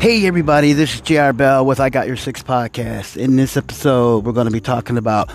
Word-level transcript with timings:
Hey, 0.00 0.28
everybody, 0.28 0.74
this 0.74 0.94
is 0.94 1.00
JR 1.00 1.32
Bell 1.32 1.66
with 1.66 1.80
I 1.80 1.90
Got 1.90 2.06
Your 2.06 2.16
Six 2.16 2.40
podcast. 2.40 3.16
In 3.16 3.34
this 3.34 3.56
episode, 3.56 4.24
we're 4.24 4.32
going 4.32 4.46
to 4.46 4.52
be 4.52 4.60
talking 4.60 4.96
about 4.96 5.28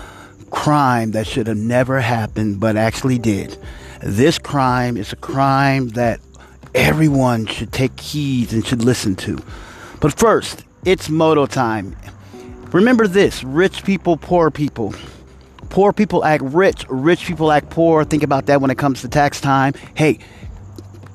crime 0.50 1.10
that 1.10 1.26
should 1.26 1.48
have 1.48 1.58
never 1.58 2.00
happened 2.00 2.60
but 2.60 2.74
actually 2.74 3.18
did. 3.18 3.58
This 4.00 4.38
crime 4.38 4.96
is 4.96 5.12
a 5.12 5.16
crime 5.16 5.88
that 5.90 6.18
everyone 6.74 7.44
should 7.44 7.72
take 7.72 8.00
heed 8.00 8.54
and 8.54 8.66
should 8.66 8.82
listen 8.82 9.16
to. 9.16 9.38
But 10.00 10.18
first, 10.18 10.64
it's 10.86 11.10
moto 11.10 11.44
time. 11.44 11.94
Remember 12.72 13.06
this 13.06 13.44
rich 13.44 13.84
people, 13.84 14.16
poor 14.16 14.50
people. 14.50 14.94
Poor 15.68 15.92
people 15.92 16.24
act 16.24 16.42
rich, 16.42 16.86
rich 16.88 17.26
people 17.26 17.52
act 17.52 17.68
poor. 17.68 18.02
Think 18.02 18.22
about 18.22 18.46
that 18.46 18.62
when 18.62 18.70
it 18.70 18.78
comes 18.78 19.02
to 19.02 19.08
tax 19.08 19.42
time. 19.42 19.74
Hey, 19.94 20.20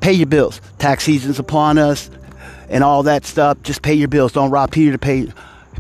pay 0.02 0.14
your 0.14 0.28
bills. 0.28 0.62
Tax 0.78 1.04
season's 1.04 1.40
upon 1.40 1.80
us 1.80 2.12
and 2.70 2.84
all 2.84 3.04
that 3.04 3.26
stuff. 3.26 3.62
Just 3.64 3.82
pay 3.82 3.94
your 3.94 4.08
bills. 4.08 4.32
Don't 4.34 4.52
rob 4.52 4.72
Peter 4.72 4.92
to 4.92 4.98
pay 4.98 5.28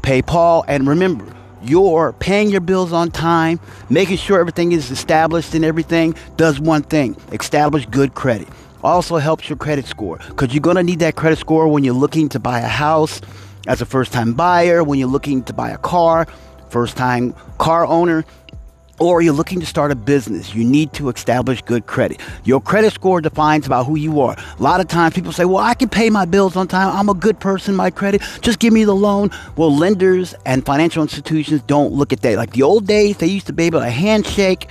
pay 0.02 0.21
Paul. 0.21 0.63
And 0.67 0.88
remember, 0.88 1.25
you're 1.61 2.13
paying 2.13 2.49
your 2.49 2.61
bills 2.61 2.93
on 2.93 3.11
time, 3.11 3.59
making 3.89 4.17
sure 4.17 4.39
everything 4.39 4.71
is 4.71 4.91
established 4.91 5.53
and 5.53 5.66
everything 5.66 6.16
does 6.38 6.59
one 6.59 6.83
thing 6.83 7.17
establish 7.31 7.85
good 7.85 8.13
credit. 8.13 8.47
Also 8.81 9.17
helps 9.17 9.49
your 9.49 9.57
credit 9.57 9.85
score 9.85 10.20
because 10.30 10.53
you're 10.53 10.61
to 10.75 10.83
need 10.83 10.99
that 10.99 11.16
credit 11.16 11.38
score 11.38 11.67
when 11.67 11.83
you're 11.83 11.94
looking 11.94 12.30
to 12.30 12.39
buy 12.39 12.59
a 12.61 12.67
house 12.67 13.19
as 13.67 13.81
a 13.81 13.85
first 13.85 14.13
time 14.13 14.33
buyer, 14.33 14.83
when 14.83 14.99
you're 14.99 15.09
looking 15.09 15.44
to 15.44 15.53
buy 15.53 15.69
a 15.69 15.77
car, 15.77 16.27
first 16.69 16.95
time 16.95 17.35
car 17.58 17.85
owner 17.85 18.23
or 18.99 19.21
you're 19.21 19.34
looking 19.34 19.59
to 19.59 19.66
start 19.66 19.91
a 19.91 19.95
business, 19.95 20.53
you 20.53 20.63
need 20.63 20.94
to 20.94 21.09
establish 21.09 21.62
good 21.62 21.88
credit. 21.88 22.20
Your 22.44 22.62
credit 22.62 22.94
score 22.94 23.22
defines 23.22 23.66
about 23.66 23.85
who 23.85 23.95
you 23.95 24.22
are. 24.22 24.35
A 24.38 24.62
lot 24.62 24.80
of 24.80 24.88
times 24.88 25.16
people 25.16 25.31
say, 25.31 25.45
well, 25.45 25.63
I 25.63 25.73
can 25.73 25.89
pay 25.89 26.09
my 26.09 26.25
bills 26.25 26.56
on 26.56 26.67
time. 26.67 26.95
I'm 26.95 27.09
a 27.09 27.14
good 27.14 27.39
person, 27.39 27.75
my 27.75 27.89
credit. 27.89 28.22
Just 28.41 28.59
give 28.59 28.73
me 28.73 28.83
the 28.83 28.95
loan. 28.95 29.31
Well, 29.56 29.75
lenders 29.75 30.36
and 30.45 30.66
financial 30.66 31.02
institutions 31.02 31.61
don't 31.64 31.94
look 31.94 32.14
at 32.14 32.22
that. 32.22 32.36
Like 32.38 32.53
the 32.53 32.64
old 32.64 32.88
days, 32.88 33.17
they 33.17 33.28
used 33.28 33.47
to 33.47 33.53
be 33.53 33.66
able 33.66 33.80
to 33.80 33.89
handshake 33.89 34.67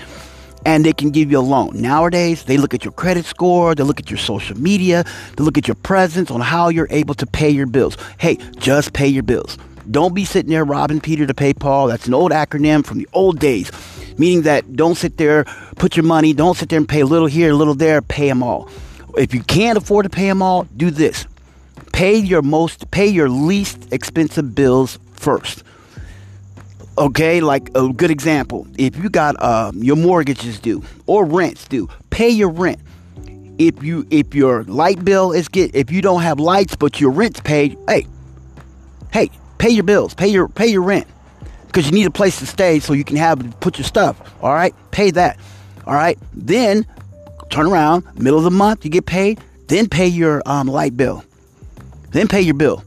and 0.67 0.85
they 0.85 0.93
can 0.93 1.11
give 1.11 1.31
you 1.31 1.39
a 1.39 1.41
loan. 1.41 1.81
Nowadays, 1.81 2.45
they 2.45 2.57
look 2.57 2.75
at 2.75 2.85
your 2.85 2.93
credit 2.93 3.25
score, 3.25 3.75
they 3.75 3.85
look 3.85 4.01
at 4.01 4.11
your 4.11 4.19
social 4.19 4.59
media, 4.59 5.05
they 5.37 5.45
look 5.45 5.57
at 5.57 5.69
your 5.69 5.77
presence 5.77 6.31
on 6.31 6.41
how 6.41 6.69
you're 6.69 6.89
able 6.91 7.15
to 7.15 7.27
pay 7.27 7.49
your 7.49 7.67
bills. 7.67 7.97
Hey, 8.19 8.39
just 8.59 8.93
pay 8.93 9.07
your 9.07 9.23
bills. 9.23 9.57
Don't 9.91 10.15
be 10.15 10.27
sitting 10.27 10.51
there 10.51 10.65
robbing 10.65 11.01
Peter 11.01 11.27
to 11.27 11.33
pay 11.33 11.55
Paul. 11.55 11.87
That's 11.87 12.07
an 12.07 12.13
old 12.13 12.33
acronym 12.33 12.85
from 12.85 12.99
the 12.99 13.09
old 13.15 13.39
days 13.39 13.71
meaning 14.19 14.43
that 14.43 14.77
don't 14.77 14.97
sit 14.97 15.17
there, 15.17 15.45
put 15.77 15.97
your 15.97 16.05
money, 16.05 16.33
don't 16.33 16.57
sit 16.57 16.69
there 16.69 16.79
and 16.79 16.89
pay 16.89 17.01
a 17.01 17.07
little 17.07 17.29
here, 17.29 17.53
a 17.53 17.55
little 17.55 17.75
there, 17.75 18.03
pay 18.03 18.29
them 18.29 18.43
all. 18.43 18.69
If 19.17 19.33
you 19.33 19.43
can't 19.43 19.79
afford 19.79 20.05
to 20.05 20.11
pay 20.11 20.27
them 20.27 20.43
all, 20.43 20.65
do 20.77 20.91
this. 20.91 21.27
Pay 21.93 22.19
your 22.19 22.43
most, 22.43 22.91
pay 22.91 23.07
your 23.07 23.29
least 23.29 23.93
expensive 23.93 24.55
bills 24.55 24.99
first. 25.15 25.65
Okay, 26.99 27.41
like 27.41 27.71
a 27.77 27.93
good 27.93 28.11
example, 28.11 28.67
if 28.77 28.97
you 28.97 29.09
got 29.09 29.37
uh, 29.39 29.71
your 29.75 29.97
mortgages 29.97 30.59
due 30.59 30.83
or 31.07 31.25
rents 31.25 31.67
due, 31.69 31.89
pay 32.11 32.29
your 32.29 32.51
rent. 32.51 32.81
If 33.57 33.83
you 33.83 34.07
if 34.11 34.35
your 34.35 34.65
light 34.65 35.05
bill 35.05 35.33
is 35.33 35.49
get 35.49 35.75
if 35.75 35.91
you 35.91 36.01
don't 36.03 36.23
have 36.23 36.39
lights 36.39 36.77
but 36.77 37.01
your 37.01 37.11
rent's 37.11 37.41
paid, 37.41 37.77
hey, 37.89 38.07
hey, 39.13 39.31
pay 39.59 39.71
your 39.71 39.85
bills, 39.85 40.15
pay 40.15 40.29
your 40.29 40.49
pay 40.49 40.69
your 40.69 40.83
rent 40.83 41.07
because 41.69 41.87
you 41.87 41.93
need 41.93 42.07
a 42.07 42.11
place 42.11 42.39
to 42.41 42.47
stay 42.47 42.81
so 42.81 42.93
you 42.93 43.05
can 43.05 43.17
have 43.17 43.39
put 43.61 43.79
your 43.79 43.85
stuff. 43.85 44.21
All 44.43 44.53
right, 44.53 44.75
pay 44.91 45.13
that. 45.13 45.39
All 45.87 45.95
right, 45.95 46.19
then 46.35 46.85
turn 47.51 47.67
around, 47.67 48.05
middle 48.19 48.39
of 48.39 48.45
the 48.45 48.51
month, 48.51 48.85
you 48.85 48.91
get 48.91 49.07
paid. 49.07 49.41
Then 49.69 49.89
pay 49.89 50.07
your 50.07 50.43
um, 50.47 50.67
light 50.67 50.97
bill. 50.97 51.25
Then 52.11 52.27
pay 52.27 52.41
your 52.41 52.55
bill. 52.55 52.83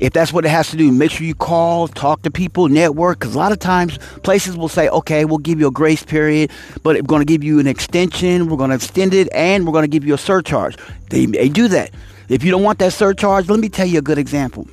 If 0.00 0.14
that's 0.14 0.32
what 0.32 0.46
it 0.46 0.48
has 0.48 0.70
to 0.70 0.76
do, 0.76 0.90
make 0.90 1.10
sure 1.10 1.26
you 1.26 1.34
call, 1.34 1.86
talk 1.86 2.22
to 2.22 2.30
people, 2.30 2.68
network. 2.68 3.18
Because 3.18 3.34
a 3.34 3.38
lot 3.38 3.52
of 3.52 3.58
times 3.58 3.98
places 4.22 4.56
will 4.56 4.68
say, 4.68 4.88
okay, 4.88 5.26
we'll 5.26 5.38
give 5.38 5.60
you 5.60 5.66
a 5.66 5.70
grace 5.70 6.02
period, 6.02 6.50
but 6.82 6.96
we're 6.96 7.02
going 7.02 7.20
to 7.20 7.26
give 7.26 7.44
you 7.44 7.58
an 7.58 7.66
extension, 7.66 8.48
we're 8.48 8.56
going 8.56 8.70
to 8.70 8.76
extend 8.76 9.12
it, 9.12 9.28
and 9.34 9.66
we're 9.66 9.72
going 9.72 9.84
to 9.84 9.88
give 9.88 10.06
you 10.06 10.14
a 10.14 10.18
surcharge. 10.18 10.76
They 11.10 11.26
may 11.26 11.48
do 11.50 11.68
that. 11.68 11.90
If 12.30 12.42
you 12.44 12.50
don't 12.50 12.62
want 12.62 12.78
that 12.78 12.92
surcharge, 12.92 13.48
let 13.50 13.60
me 13.60 13.68
tell 13.68 13.86
you 13.86 13.98
a 13.98 14.02
good 14.02 14.18
example. 14.18 14.66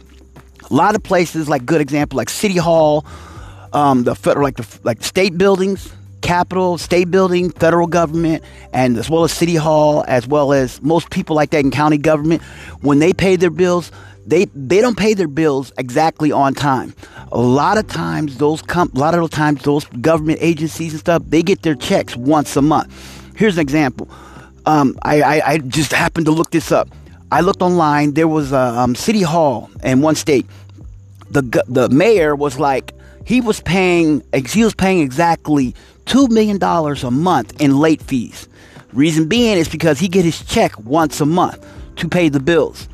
A 0.69 0.73
lot 0.73 0.95
of 0.95 1.03
places, 1.03 1.49
like 1.49 1.65
good 1.65 1.81
example, 1.81 2.17
like 2.17 2.29
City 2.29 2.57
Hall, 2.57 3.05
um, 3.77 4.03
the 4.03 4.15
federal, 4.15 4.43
like 4.43 4.57
the 4.57 4.79
like 4.83 5.03
state 5.03 5.37
buildings, 5.37 5.93
Capitol, 6.21 6.77
state 6.77 7.11
building, 7.11 7.51
federal 7.51 7.87
government, 7.87 8.43
and 8.73 8.97
as 8.97 9.09
well 9.09 9.23
as 9.23 9.31
city 9.31 9.55
hall, 9.55 10.03
as 10.07 10.27
well 10.27 10.51
as 10.51 10.81
most 10.81 11.11
people 11.11 11.35
like 11.35 11.51
that 11.51 11.59
in 11.59 11.69
county 11.69 11.97
government, 11.97 12.41
when 12.81 12.97
they 12.99 13.13
pay 13.13 13.35
their 13.35 13.51
bills, 13.51 13.91
they 14.25 14.45
they 14.55 14.81
don't 14.81 14.97
pay 14.97 15.13
their 15.13 15.27
bills 15.27 15.71
exactly 15.77 16.31
on 16.31 16.55
time. 16.55 16.93
A 17.31 17.39
lot 17.39 17.77
of 17.77 17.87
times, 17.87 18.37
those 18.37 18.61
com- 18.63 18.91
a 18.95 18.99
lot 18.99 19.13
of 19.13 19.29
times 19.29 19.61
those 19.63 19.85
government 20.01 20.39
agencies 20.41 20.93
and 20.93 20.99
stuff, 20.99 21.21
they 21.27 21.43
get 21.43 21.61
their 21.61 21.75
checks 21.75 22.15
once 22.15 22.55
a 22.55 22.61
month. 22.61 22.89
Here's 23.35 23.57
an 23.57 23.61
example. 23.61 24.09
Um, 24.65 24.97
I, 25.03 25.21
I, 25.21 25.41
I 25.51 25.57
just 25.59 25.93
happened 25.93 26.25
to 26.25 26.31
look 26.31 26.49
this 26.51 26.71
up. 26.71 26.89
I 27.31 27.41
looked 27.41 27.61
online. 27.61 28.15
There 28.15 28.27
was 28.27 28.51
a 28.51 28.65
um, 28.81 28.95
city 28.95 29.21
hall 29.21 29.69
in 29.83 30.01
one 30.01 30.15
state. 30.15 30.47
The 31.29 31.43
the 31.67 31.89
mayor 31.89 32.35
was 32.35 32.57
like 32.57 32.96
he 33.27 33.41
was 33.41 33.59
paying 33.59 34.23
he 34.45 34.63
was 34.63 34.73
paying 34.73 35.01
exactly 35.01 35.75
two 36.05 36.29
million 36.29 36.57
dollars 36.57 37.03
a 37.03 37.11
month 37.11 37.59
in 37.61 37.77
late 37.77 38.01
fees. 38.01 38.47
Reason 38.93 39.27
being 39.27 39.57
is 39.57 39.67
because 39.67 39.99
he 39.99 40.07
get 40.07 40.23
his 40.23 40.41
check 40.45 40.79
once 40.79 41.19
a 41.19 41.25
month 41.25 41.67
to 41.97 42.07
pay 42.07 42.29
the 42.29 42.39
bills. 42.39 42.87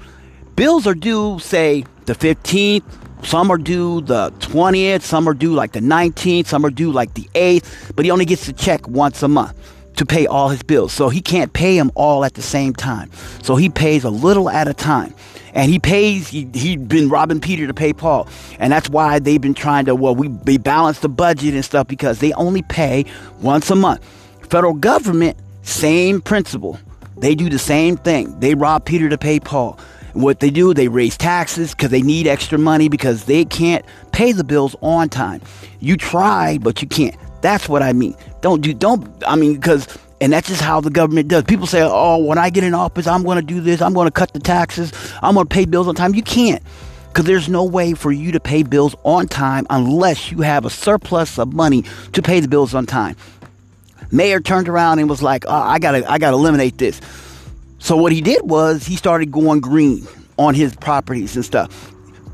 Bills 0.55 0.87
are 0.87 0.95
due, 0.95 1.37
say, 1.37 1.85
the 2.05 2.13
15th. 2.13 2.83
Some 3.23 3.51
are 3.51 3.59
due 3.59 4.01
the 4.01 4.31
20th. 4.39 5.01
Some 5.01 5.29
are 5.29 5.35
due 5.35 5.53
like 5.53 5.73
the 5.73 5.81
19th. 5.81 6.47
Some 6.47 6.65
are 6.65 6.71
due 6.71 6.91
like 6.91 7.13
the 7.13 7.29
8th. 7.35 7.95
But 7.95 8.03
he 8.03 8.09
only 8.09 8.25
gets 8.25 8.47
the 8.47 8.53
check 8.53 8.87
once 8.87 9.21
a 9.21 9.27
month 9.27 9.53
to 9.97 10.05
pay 10.05 10.25
all 10.25 10.49
his 10.49 10.63
bills. 10.63 10.93
So 10.93 11.09
he 11.09 11.21
can't 11.21 11.53
pay 11.53 11.77
them 11.77 11.91
all 11.93 12.25
at 12.25 12.33
the 12.33 12.41
same 12.41 12.73
time. 12.73 13.11
So 13.43 13.55
he 13.55 13.69
pays 13.69 14.03
a 14.03 14.09
little 14.09 14.49
at 14.49 14.67
a 14.67 14.73
time 14.73 15.13
and 15.53 15.71
he 15.71 15.79
pays 15.79 16.27
he, 16.27 16.49
he'd 16.53 16.87
been 16.87 17.09
robbing 17.09 17.39
peter 17.39 17.67
to 17.67 17.73
pay 17.73 17.93
paul. 17.93 18.27
And 18.59 18.71
that's 18.71 18.89
why 18.89 19.19
they've 19.19 19.41
been 19.41 19.53
trying 19.53 19.85
to 19.85 19.95
well 19.95 20.15
we, 20.15 20.27
we 20.27 20.57
balance 20.57 20.99
the 20.99 21.09
budget 21.09 21.53
and 21.53 21.63
stuff 21.63 21.87
because 21.87 22.19
they 22.19 22.33
only 22.33 22.61
pay 22.63 23.05
once 23.41 23.69
a 23.69 23.75
month. 23.75 24.03
Federal 24.49 24.73
government 24.73 25.37
same 25.61 26.21
principle. 26.21 26.77
They 27.17 27.35
do 27.35 27.49
the 27.49 27.59
same 27.59 27.95
thing. 27.97 28.37
They 28.39 28.55
rob 28.55 28.85
peter 28.85 29.09
to 29.09 29.17
pay 29.17 29.39
paul. 29.39 29.79
What 30.13 30.39
they 30.39 30.49
do 30.49 30.73
they 30.73 30.87
raise 30.87 31.17
taxes 31.17 31.71
because 31.71 31.91
they 31.91 32.01
need 32.01 32.27
extra 32.27 32.57
money 32.57 32.89
because 32.89 33.25
they 33.25 33.45
can't 33.45 33.85
pay 34.11 34.31
the 34.31 34.43
bills 34.43 34.75
on 34.81 35.09
time. 35.09 35.41
You 35.79 35.97
try 35.97 36.57
but 36.59 36.81
you 36.81 36.87
can't. 36.87 37.15
That's 37.41 37.67
what 37.67 37.83
i 37.83 37.93
mean. 37.93 38.15
Don't 38.41 38.61
do 38.61 38.73
don't 38.73 39.07
i 39.27 39.35
mean 39.35 39.55
because 39.55 39.87
and 40.23 40.31
that's 40.31 40.47
just 40.47 40.61
how 40.61 40.79
the 40.79 40.89
government 40.89 41.27
does. 41.27 41.43
People 41.43 41.67
say, 41.67 41.81
oh, 41.83 42.17
when 42.23 42.37
I 42.37 42.49
get 42.49 42.63
in 42.63 42.73
office, 42.73 43.07
I'm 43.07 43.23
going 43.23 43.35
to 43.35 43.41
do 43.41 43.59
this. 43.59 43.81
I'm 43.81 43.93
going 43.93 44.07
to 44.07 44.11
cut 44.11 44.31
the 44.31 44.39
taxes. 44.39 44.93
I'm 45.21 45.33
going 45.33 45.45
to 45.45 45.53
pay 45.53 45.65
bills 45.65 45.85
on 45.89 45.95
time. 45.95 46.15
You 46.15 46.23
can't 46.23 46.63
because 47.09 47.25
there's 47.25 47.49
no 47.49 47.65
way 47.65 47.93
for 47.93 48.09
you 48.09 48.31
to 48.31 48.39
pay 48.39 48.63
bills 48.63 48.95
on 49.03 49.27
time 49.27 49.67
unless 49.69 50.31
you 50.31 50.39
have 50.39 50.63
a 50.63 50.69
surplus 50.69 51.37
of 51.37 51.51
money 51.51 51.83
to 52.13 52.21
pay 52.21 52.39
the 52.39 52.47
bills 52.47 52.73
on 52.73 52.85
time. 52.85 53.17
Mayor 54.13 54.39
turned 54.39 54.69
around 54.69 54.99
and 54.99 55.09
was 55.09 55.21
like, 55.21 55.43
oh, 55.45 55.51
I 55.53 55.77
gotta, 55.77 56.09
I 56.09 56.19
gotta 56.19 56.37
eliminate 56.37 56.77
this. 56.77 57.01
So 57.79 57.97
what 57.97 58.13
he 58.13 58.21
did 58.21 58.49
was 58.49 58.85
he 58.85 58.95
started 58.95 59.29
going 59.29 59.59
green 59.59 60.07
on 60.37 60.55
his 60.55 60.73
properties 60.73 61.35
and 61.35 61.43
stuff, 61.43 61.91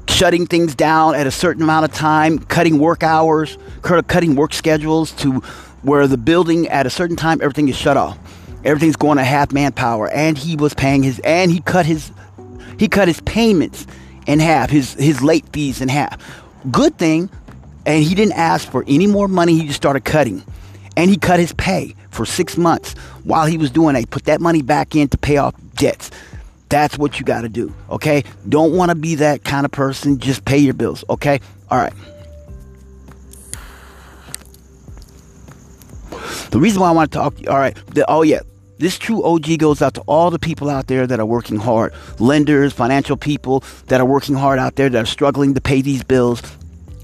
shutting 0.07 0.45
things 0.45 0.75
down 0.75 1.15
at 1.15 1.25
a 1.25 1.31
certain 1.31 1.63
amount 1.63 1.85
of 1.85 1.93
time, 1.93 2.37
cutting 2.37 2.77
work 2.77 3.01
hours, 3.01 3.57
cutting 3.81 4.35
work 4.35 4.53
schedules 4.53 5.11
to 5.13 5.41
where 5.81 6.07
the 6.07 6.17
building 6.17 6.67
at 6.67 6.85
a 6.85 6.89
certain 6.89 7.15
time 7.15 7.39
everything 7.41 7.69
is 7.69 7.75
shut 7.75 7.97
off. 7.97 8.17
Everything's 8.65 8.95
going 8.95 9.17
to 9.17 9.23
half 9.23 9.51
manpower. 9.51 10.09
And 10.09 10.37
he 10.37 10.55
was 10.55 10.73
paying 10.73 11.03
his 11.03 11.19
and 11.19 11.51
he 11.51 11.61
cut 11.61 11.85
his 11.85 12.11
he 12.77 12.87
cut 12.87 13.07
his 13.07 13.21
payments 13.21 13.87
in 14.27 14.39
half 14.39 14.69
his 14.69 14.93
his 14.93 15.21
late 15.21 15.45
fees 15.53 15.81
in 15.81 15.89
half. 15.89 16.19
Good 16.69 16.97
thing 16.97 17.29
and 17.85 18.03
he 18.03 18.13
didn't 18.15 18.33
ask 18.33 18.69
for 18.69 18.83
any 18.87 19.07
more 19.07 19.27
money 19.27 19.53
he 19.53 19.67
just 19.67 19.77
started 19.77 20.05
cutting. 20.05 20.43
And 20.97 21.09
he 21.09 21.17
cut 21.17 21.39
his 21.39 21.53
pay 21.53 21.95
for 22.09 22.25
six 22.25 22.57
months 22.57 22.93
while 23.23 23.45
he 23.45 23.57
was 23.57 23.71
doing 23.71 23.95
it 23.95 24.09
put 24.09 24.25
that 24.25 24.41
money 24.41 24.61
back 24.61 24.95
in 24.95 25.07
to 25.09 25.17
pay 25.17 25.37
off 25.37 25.55
debts. 25.75 26.11
That's 26.67 26.97
what 26.97 27.19
you 27.19 27.25
got 27.25 27.41
to 27.41 27.49
do 27.49 27.73
okay? 27.89 28.23
Don't 28.47 28.73
want 28.73 28.89
to 28.89 28.95
be 28.95 29.15
that 29.15 29.43
kind 29.43 29.65
of 29.65 29.71
person. 29.71 30.19
Just 30.19 30.45
pay 30.45 30.57
your 30.57 30.73
bills 30.73 31.03
okay? 31.09 31.39
All 31.71 31.77
right 31.77 31.93
The 36.51 36.59
reason 36.59 36.81
why 36.81 36.89
I 36.89 36.91
want 36.91 37.11
to 37.11 37.17
talk, 37.17 37.35
all 37.47 37.57
right, 37.57 37.75
the, 37.93 38.05
oh 38.09 38.23
yeah, 38.23 38.39
this 38.79 38.97
true 38.97 39.23
OG 39.23 39.59
goes 39.59 39.81
out 39.81 39.93
to 39.95 40.01
all 40.01 40.31
the 40.31 40.39
people 40.39 40.69
out 40.69 40.87
there 40.87 41.05
that 41.05 41.19
are 41.19 41.25
working 41.25 41.57
hard, 41.57 41.93
lenders, 42.19 42.73
financial 42.73 43.17
people 43.17 43.63
that 43.87 43.99
are 43.99 44.05
working 44.05 44.35
hard 44.35 44.57
out 44.57 44.75
there 44.75 44.89
that 44.89 45.03
are 45.03 45.05
struggling 45.05 45.53
to 45.53 45.61
pay 45.61 45.81
these 45.81 46.03
bills. 46.03 46.41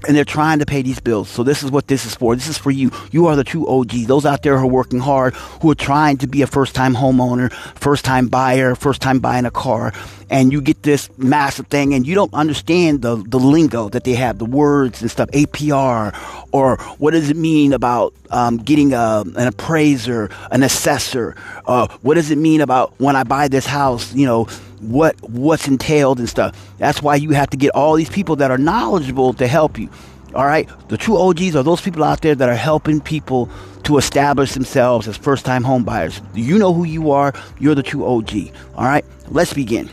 and 0.06 0.16
they're 0.16 0.24
trying 0.24 0.58
to 0.60 0.66
pay 0.66 0.82
these 0.82 1.00
bills. 1.00 1.28
So 1.28 1.42
this 1.42 1.62
is 1.62 1.70
what 1.70 1.88
this 1.88 2.04
is 2.04 2.14
for. 2.14 2.34
This 2.34 2.48
is 2.48 2.58
for 2.58 2.70
you. 2.70 2.90
You 3.10 3.26
are 3.26 3.36
the 3.36 3.44
true 3.44 3.66
OG. 3.66 3.90
Those 4.06 4.24
out 4.24 4.42
there 4.42 4.58
who 4.58 4.64
are 4.64 4.70
working 4.70 5.00
hard, 5.00 5.34
who 5.34 5.70
are 5.70 5.74
trying 5.74 6.18
to 6.18 6.26
be 6.26 6.42
a 6.42 6.46
first-time 6.46 6.94
homeowner, 6.94 7.52
first-time 7.78 8.28
buyer, 8.28 8.74
first-time 8.74 9.18
buying 9.20 9.44
a 9.46 9.50
car, 9.50 9.92
and 10.30 10.52
you 10.52 10.60
get 10.60 10.82
this 10.82 11.08
massive 11.18 11.66
thing, 11.68 11.94
and 11.94 12.06
you 12.06 12.14
don't 12.14 12.34
understand 12.34 13.02
the 13.02 13.16
the 13.16 13.38
lingo 13.38 13.88
that 13.88 14.04
they 14.04 14.14
have, 14.14 14.38
the 14.38 14.44
words 14.44 15.02
and 15.02 15.10
stuff, 15.10 15.28
APR, 15.30 16.12
or 16.52 16.76
what 16.98 17.12
does 17.12 17.30
it 17.30 17.36
mean 17.36 17.72
about 17.72 18.14
um, 18.30 18.58
getting 18.58 18.92
a, 18.92 19.24
an 19.36 19.46
appraiser, 19.46 20.30
an 20.50 20.62
assessor? 20.62 21.36
Uh, 21.66 21.88
what 22.02 22.14
does 22.14 22.30
it 22.30 22.38
mean 22.38 22.60
about 22.60 22.98
when 22.98 23.16
I 23.16 23.24
buy 23.24 23.48
this 23.48 23.66
house? 23.66 24.14
You 24.14 24.26
know 24.26 24.44
what 24.80 25.16
what's 25.22 25.68
entailed 25.68 26.18
and 26.18 26.28
stuff. 26.28 26.74
That's 26.78 27.02
why 27.02 27.16
you 27.16 27.30
have 27.30 27.50
to 27.50 27.56
get 27.56 27.70
all 27.74 27.94
these 27.94 28.10
people 28.10 28.36
that 28.36 28.50
are 28.50 28.58
knowledgeable 28.58 29.32
to 29.34 29.46
help 29.46 29.78
you. 29.78 29.88
All 30.34 30.44
right, 30.44 30.68
the 30.88 30.98
true 30.98 31.16
OGs 31.16 31.56
are 31.56 31.62
those 31.62 31.80
people 31.80 32.04
out 32.04 32.20
there 32.20 32.34
that 32.34 32.48
are 32.48 32.56
helping 32.56 33.00
people 33.00 33.48
to 33.84 33.96
establish 33.96 34.52
themselves 34.52 35.08
as 35.08 35.16
first-time 35.16 35.62
home 35.62 35.84
buyers. 35.84 36.20
You 36.34 36.58
know 36.58 36.74
who 36.74 36.84
you 36.84 37.12
are. 37.12 37.32
You're 37.58 37.74
the 37.74 37.82
true 37.82 38.04
OG. 38.04 38.50
All 38.74 38.84
right, 38.84 39.04
let's 39.28 39.54
begin. 39.54 39.88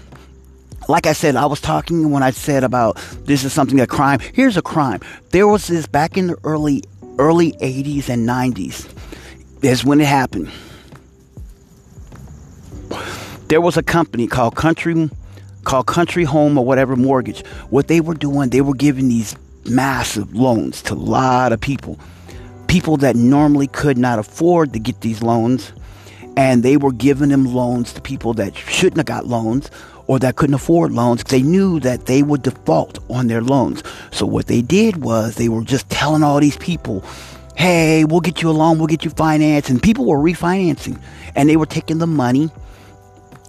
Like 0.89 1.07
I 1.07 1.13
said, 1.13 1.35
I 1.35 1.45
was 1.45 1.61
talking 1.61 2.11
when 2.11 2.23
I 2.23 2.31
said 2.31 2.63
about 2.63 2.97
this 3.25 3.43
is 3.43 3.53
something 3.53 3.79
a 3.79 3.87
crime. 3.87 4.19
Here's 4.33 4.57
a 4.57 4.61
crime. 4.61 4.99
There 5.31 5.47
was 5.47 5.67
this 5.67 5.87
back 5.87 6.17
in 6.17 6.27
the 6.27 6.37
early 6.43 6.83
early 7.19 7.53
80s 7.53 8.09
and 8.09 8.27
90s. 8.27 8.89
Is 9.61 9.85
when 9.85 10.01
it 10.01 10.07
happened 10.07 10.51
there 13.53 13.61
was 13.61 13.77
a 13.77 13.83
company 13.83 14.25
called 14.25 14.55
Country 14.55 15.11
called 15.63 15.85
Country 15.85 16.23
Home 16.23 16.57
or 16.57 16.65
whatever 16.65 16.95
Mortgage. 16.95 17.45
What 17.69 17.87
they 17.87 18.01
were 18.01 18.15
doing, 18.15 18.49
they 18.49 18.61
were 18.61 18.73
giving 18.73 19.09
these 19.09 19.35
massive 19.65 20.33
loans 20.33 20.81
to 20.83 20.93
a 20.93 20.95
lot 20.95 21.53
of 21.53 21.61
people. 21.61 21.99
People 22.67 22.97
that 22.97 23.15
normally 23.15 23.67
could 23.67 23.95
not 23.95 24.17
afford 24.17 24.73
to 24.73 24.79
get 24.79 25.01
these 25.01 25.21
loans. 25.21 25.71
And 26.35 26.63
they 26.63 26.77
were 26.77 26.91
giving 26.91 27.29
them 27.29 27.45
loans 27.45 27.93
to 27.93 28.01
people 28.01 28.33
that 28.33 28.55
shouldn't 28.55 28.97
have 28.97 29.05
got 29.05 29.27
loans 29.27 29.69
or 30.07 30.19
that 30.19 30.35
couldn't 30.35 30.55
afford 30.55 30.91
loans 30.91 31.23
they 31.23 31.41
knew 31.41 31.79
that 31.79 32.05
they 32.05 32.23
would 32.23 32.43
default 32.43 32.99
on 33.09 33.27
their 33.27 33.41
loans. 33.41 33.83
So 34.11 34.25
what 34.25 34.47
they 34.47 34.61
did 34.61 34.97
was 34.97 35.35
they 35.35 35.49
were 35.49 35.63
just 35.63 35.89
telling 35.89 36.23
all 36.23 36.39
these 36.39 36.57
people, 36.57 37.03
hey, 37.55 38.05
we'll 38.05 38.21
get 38.21 38.41
you 38.41 38.49
a 38.49 38.51
loan, 38.51 38.77
we'll 38.77 38.87
get 38.87 39.05
you 39.05 39.11
finance. 39.11 39.69
And 39.69 39.81
people 39.81 40.05
were 40.05 40.17
refinancing 40.17 40.99
and 41.35 41.49
they 41.49 41.57
were 41.57 41.65
taking 41.65 41.99
the 41.99 42.07
money 42.07 42.49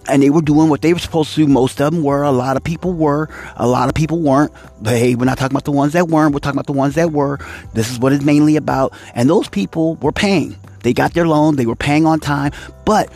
and 0.07 0.21
they 0.21 0.29
were 0.29 0.41
doing 0.41 0.69
what 0.69 0.81
they 0.81 0.93
were 0.93 0.99
supposed 0.99 1.33
to 1.33 1.45
do. 1.45 1.47
Most 1.47 1.81
of 1.81 1.91
them 1.91 2.03
were. 2.03 2.23
A 2.23 2.31
lot 2.31 2.57
of 2.57 2.63
people 2.63 2.93
were. 2.93 3.29
A 3.55 3.67
lot 3.67 3.89
of 3.89 3.95
people 3.95 4.19
weren't. 4.19 4.51
But 4.81 4.97
hey, 4.97 5.15
we're 5.15 5.25
not 5.25 5.37
talking 5.37 5.55
about 5.55 5.65
the 5.65 5.71
ones 5.71 5.93
that 5.93 6.07
weren't. 6.07 6.33
We're 6.33 6.39
talking 6.39 6.57
about 6.57 6.67
the 6.67 6.73
ones 6.73 6.95
that 6.95 7.11
were. 7.11 7.39
This 7.73 7.91
is 7.91 7.99
what 7.99 8.13
it's 8.13 8.23
mainly 8.23 8.55
about. 8.55 8.93
And 9.15 9.29
those 9.29 9.47
people 9.47 9.95
were 9.95 10.11
paying. 10.11 10.55
They 10.83 10.93
got 10.93 11.13
their 11.13 11.27
loan. 11.27 11.55
They 11.55 11.65
were 11.65 11.75
paying 11.75 12.05
on 12.05 12.19
time. 12.19 12.51
But 12.85 13.11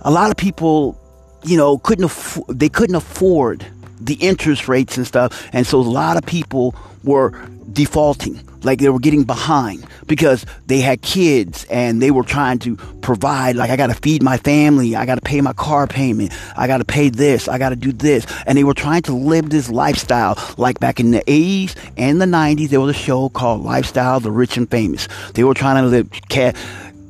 a 0.00 0.10
lot 0.10 0.30
of 0.30 0.36
people, 0.36 0.98
you 1.44 1.56
know, 1.56 1.78
couldn't 1.78 2.04
aff- 2.04 2.40
they 2.48 2.68
couldn't 2.68 2.96
afford 2.96 3.66
the 4.00 4.14
interest 4.14 4.68
rates 4.68 4.96
and 4.96 5.06
stuff. 5.06 5.48
And 5.52 5.66
so 5.66 5.80
a 5.80 5.82
lot 5.82 6.16
of 6.16 6.24
people 6.26 6.74
were 7.04 7.32
defaulting, 7.72 8.40
like 8.62 8.78
they 8.78 8.88
were 8.88 8.98
getting 8.98 9.24
behind 9.24 9.86
because 10.06 10.44
they 10.66 10.80
had 10.80 11.02
kids 11.02 11.64
and 11.70 12.00
they 12.00 12.10
were 12.10 12.22
trying 12.22 12.58
to 12.60 12.76
provide, 13.02 13.56
like, 13.56 13.70
I 13.70 13.76
got 13.76 13.88
to 13.88 13.94
feed 13.94 14.22
my 14.22 14.36
family, 14.36 14.96
I 14.96 15.06
got 15.06 15.16
to 15.16 15.20
pay 15.20 15.40
my 15.40 15.52
car 15.52 15.86
payment, 15.86 16.32
I 16.56 16.66
got 16.66 16.78
to 16.78 16.84
pay 16.84 17.08
this, 17.08 17.48
I 17.48 17.58
got 17.58 17.70
to 17.70 17.76
do 17.76 17.92
this. 17.92 18.26
And 18.46 18.56
they 18.56 18.64
were 18.64 18.74
trying 18.74 19.02
to 19.02 19.12
live 19.12 19.50
this 19.50 19.70
lifestyle, 19.70 20.38
like 20.56 20.78
back 20.80 21.00
in 21.00 21.10
the 21.10 21.22
80s 21.26 21.74
and 21.96 22.20
the 22.20 22.26
90s, 22.26 22.68
there 22.68 22.80
was 22.80 22.94
a 22.94 22.98
show 22.98 23.28
called 23.28 23.62
Lifestyle, 23.62 24.20
the 24.20 24.30
Rich 24.30 24.56
and 24.56 24.70
Famous. 24.70 25.08
They 25.34 25.44
were 25.44 25.54
trying 25.54 25.82
to 25.82 25.88
live, 25.88 26.10
ca- 26.30 26.52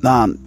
um, 0.03 0.39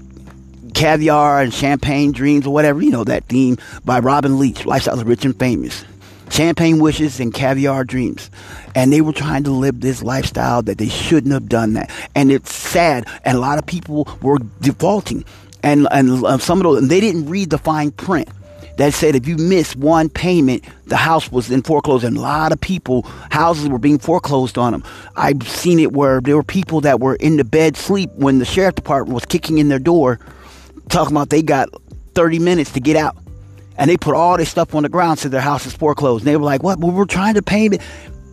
caviar 0.78 1.40
and 1.40 1.52
champagne 1.52 2.12
dreams 2.12 2.46
or 2.46 2.54
whatever, 2.54 2.80
you 2.80 2.90
know, 2.90 3.02
that 3.02 3.24
theme 3.24 3.58
by 3.84 3.98
Robin 3.98 4.38
Leach, 4.38 4.64
Lifestyle, 4.64 4.96
the 4.96 5.04
Rich 5.04 5.24
and 5.24 5.38
Famous 5.38 5.84
champagne 6.30 6.78
wishes 6.78 7.20
and 7.20 7.32
caviar 7.32 7.84
dreams. 7.84 8.30
And 8.74 8.92
they 8.92 9.00
were 9.00 9.12
trying 9.12 9.44
to 9.44 9.50
live 9.50 9.80
this 9.80 10.02
lifestyle 10.02 10.62
that 10.62 10.78
they 10.78 10.88
shouldn't 10.88 11.32
have 11.32 11.48
done 11.48 11.72
that. 11.72 11.90
And 12.14 12.30
it's 12.30 12.54
sad. 12.54 13.06
And 13.24 13.36
a 13.36 13.40
lot 13.40 13.58
of 13.58 13.66
people 13.66 14.06
were 14.22 14.38
defaulting. 14.60 15.24
And, 15.62 15.88
and 15.90 16.24
uh, 16.24 16.38
some 16.38 16.58
of 16.58 16.64
those, 16.64 16.78
and 16.82 16.90
they 16.90 17.00
didn't 17.00 17.28
read 17.28 17.50
the 17.50 17.58
fine 17.58 17.90
print 17.90 18.28
that 18.76 18.94
said 18.94 19.16
if 19.16 19.26
you 19.26 19.36
missed 19.36 19.74
one 19.74 20.08
payment, 20.08 20.64
the 20.86 20.96
house 20.96 21.32
was 21.32 21.50
in 21.50 21.62
foreclosure. 21.62 22.06
And 22.06 22.16
a 22.16 22.20
lot 22.20 22.52
of 22.52 22.60
people, 22.60 23.02
houses 23.30 23.68
were 23.68 23.78
being 23.78 23.98
foreclosed 23.98 24.56
on 24.56 24.72
them. 24.72 24.84
I've 25.16 25.48
seen 25.48 25.80
it 25.80 25.92
where 25.92 26.20
there 26.20 26.36
were 26.36 26.44
people 26.44 26.80
that 26.82 27.00
were 27.00 27.16
in 27.16 27.38
the 27.38 27.44
bed 27.44 27.76
sleep 27.76 28.10
when 28.14 28.38
the 28.38 28.44
sheriff 28.44 28.76
department 28.76 29.14
was 29.14 29.24
kicking 29.24 29.58
in 29.58 29.68
their 29.68 29.80
door, 29.80 30.20
talking 30.88 31.14
about 31.14 31.30
they 31.30 31.42
got 31.42 31.68
30 32.14 32.38
minutes 32.38 32.72
to 32.72 32.80
get 32.80 32.96
out 32.96 33.16
and 33.78 33.88
they 33.88 33.96
put 33.96 34.14
all 34.14 34.36
this 34.36 34.50
stuff 34.50 34.74
on 34.74 34.82
the 34.82 34.88
ground, 34.88 35.20
said 35.20 35.30
their 35.30 35.40
house 35.40 35.64
is 35.64 35.72
foreclosed. 35.72 36.22
And 36.22 36.32
they 36.32 36.36
were 36.36 36.44
like, 36.44 36.62
"What? 36.62 36.80
Well, 36.80 36.90
we're 36.90 37.04
trying 37.06 37.34
to 37.34 37.42
pay 37.42 37.66
it." 37.66 37.80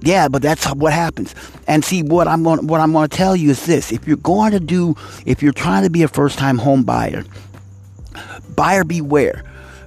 Yeah, 0.02 0.28
but 0.28 0.42
that's 0.42 0.66
what 0.74 0.92
happens. 0.92 1.34
And 1.68 1.86
see, 1.86 2.04
what 2.04 2.28
I'm 2.28 2.44
going, 2.44 2.68
what 2.68 2.82
I'm 2.82 2.92
going 2.92 3.08
to 3.08 3.16
tell 3.16 3.36
you 3.36 3.52
is 3.52 3.66
this: 3.66 3.92
if 3.92 4.08
you're 4.08 4.18
going 4.18 4.52
to 4.52 4.60
do, 4.60 4.96
if 5.26 5.44
you're 5.44 5.54
trying 5.54 5.84
to 5.84 5.90
be 5.90 6.04
a 6.04 6.08
first-time 6.08 6.58
home 6.58 6.84
buyer, 6.84 7.24
buyer 8.56 8.84
beware. 8.84 9.44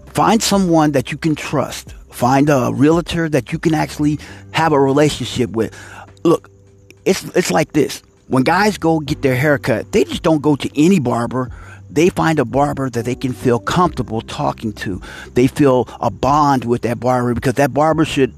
Find 0.06 0.43
someone 0.43 0.93
that 0.93 1.12
you 1.12 1.19
can 1.19 1.35
trust. 1.35 1.93
Find 2.11 2.49
a 2.49 2.73
realtor 2.73 3.29
that 3.29 3.53
you 3.53 3.59
can 3.59 3.75
actually 3.75 4.19
have 4.53 4.73
a 4.73 4.81
relationship 4.81 5.50
with. 5.50 5.76
Look, 6.25 6.50
it's 7.05 7.25
it's 7.37 7.50
like 7.50 7.73
this. 7.73 8.03
When 8.29 8.43
guys 8.43 8.79
go 8.79 9.00
get 9.00 9.23
their 9.23 9.37
haircut, 9.37 9.93
they 9.93 10.05
just 10.05 10.23
don't 10.23 10.43
go 10.43 10.55
to 10.56 10.81
any 10.81 10.99
barber 10.99 11.50
they 11.90 12.08
find 12.08 12.38
a 12.38 12.44
barber 12.44 12.90
that 12.90 13.05
they 13.05 13.14
can 13.14 13.32
feel 13.32 13.58
comfortable 13.58 14.20
talking 14.20 14.73
to. 14.75 15.00
They 15.35 15.46
feel 15.46 15.88
a 16.00 16.11
bond 16.11 16.64
with 16.64 16.82
that 16.82 17.00
barber 17.00 17.35
because 17.35 17.55
that 17.55 17.73
barber 17.73 18.05
should 18.05 18.35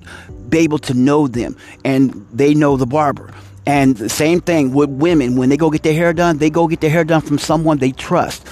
be 0.49 0.59
able 0.59 0.79
to 0.79 0.95
know 0.95 1.29
them 1.29 1.57
and 1.85 2.27
they 2.33 2.55
know 2.55 2.77
the 2.77 2.87
barber. 2.87 3.33
And 3.67 3.97
the 3.97 4.09
same 4.09 4.41
thing 4.41 4.73
with 4.73 4.89
women. 4.89 5.37
When 5.37 5.49
they 5.49 5.57
go 5.57 5.71
get 5.71 5.83
their 5.83 5.95
hair 5.95 6.13
done, 6.13 6.39
they 6.39 6.51
go 6.51 6.67
get 6.67 6.81
their 6.81 6.91
hair 6.91 7.05
done 7.05 7.21
from 7.21 7.39
someone 7.39 7.79
they 7.79 7.93
trust. 7.93 8.47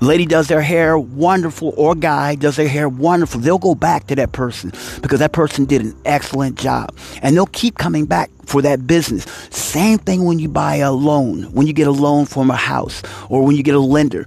Lady 0.00 0.26
does 0.26 0.48
their 0.48 0.62
hair 0.62 0.98
wonderful, 0.98 1.74
or 1.76 1.94
guy 1.94 2.34
does 2.34 2.56
their 2.56 2.68
hair 2.68 2.88
wonderful. 2.88 3.40
They'll 3.40 3.58
go 3.58 3.74
back 3.74 4.06
to 4.08 4.14
that 4.16 4.32
person 4.32 4.72
because 5.02 5.18
that 5.20 5.32
person 5.32 5.64
did 5.64 5.82
an 5.82 5.96
excellent 6.04 6.58
job. 6.58 6.94
And 7.22 7.36
they'll 7.36 7.46
keep 7.46 7.78
coming 7.78 8.06
back 8.06 8.30
for 8.46 8.62
that 8.62 8.86
business. 8.86 9.24
Same 9.50 9.98
thing 9.98 10.24
when 10.24 10.38
you 10.38 10.48
buy 10.48 10.76
a 10.76 10.92
loan, 10.92 11.44
when 11.52 11.66
you 11.66 11.72
get 11.72 11.86
a 11.86 11.92
loan 11.92 12.26
from 12.26 12.50
a 12.50 12.56
house, 12.56 13.02
or 13.28 13.44
when 13.44 13.56
you 13.56 13.62
get 13.62 13.74
a 13.74 13.80
lender. 13.80 14.26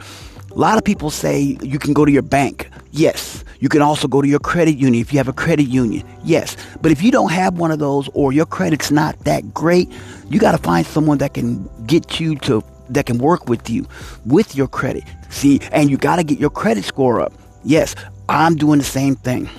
A 0.51 0.57
lot 0.57 0.77
of 0.77 0.83
people 0.83 1.11
say 1.11 1.57
you 1.61 1.77
can 1.77 1.93
go 1.93 2.03
to 2.03 2.11
your 2.11 2.23
bank. 2.23 2.67
Yes. 2.91 3.43
You 3.59 3.69
can 3.69 3.81
also 3.81 4.07
go 4.07 4.21
to 4.21 4.27
your 4.27 4.39
credit 4.39 4.77
union 4.77 5.01
if 5.01 5.11
you 5.11 5.19
have 5.19 5.27
a 5.27 5.33
credit 5.33 5.67
union. 5.67 6.07
Yes. 6.23 6.57
But 6.81 6.91
if 6.91 7.01
you 7.01 7.11
don't 7.11 7.31
have 7.31 7.57
one 7.57 7.71
of 7.71 7.79
those 7.79 8.09
or 8.13 8.31
your 8.31 8.45
credit's 8.45 8.91
not 8.91 9.19
that 9.25 9.53
great, 9.53 9.91
you 10.29 10.39
got 10.39 10.53
to 10.53 10.57
find 10.57 10.85
someone 10.85 11.19
that 11.19 11.33
can 11.33 11.67
get 11.85 12.19
you 12.19 12.35
to 12.39 12.63
that 12.89 13.05
can 13.05 13.17
work 13.17 13.49
with 13.49 13.69
you 13.69 13.87
with 14.25 14.55
your 14.55 14.67
credit. 14.67 15.03
See, 15.29 15.59
and 15.71 15.89
you 15.89 15.97
got 15.97 16.17
to 16.17 16.23
get 16.23 16.39
your 16.39 16.49
credit 16.49 16.83
score 16.83 17.21
up. 17.21 17.33
Yes, 17.63 17.95
I'm 18.29 18.55
doing 18.55 18.79
the 18.79 18.85
same 18.85 19.15
thing. 19.15 19.49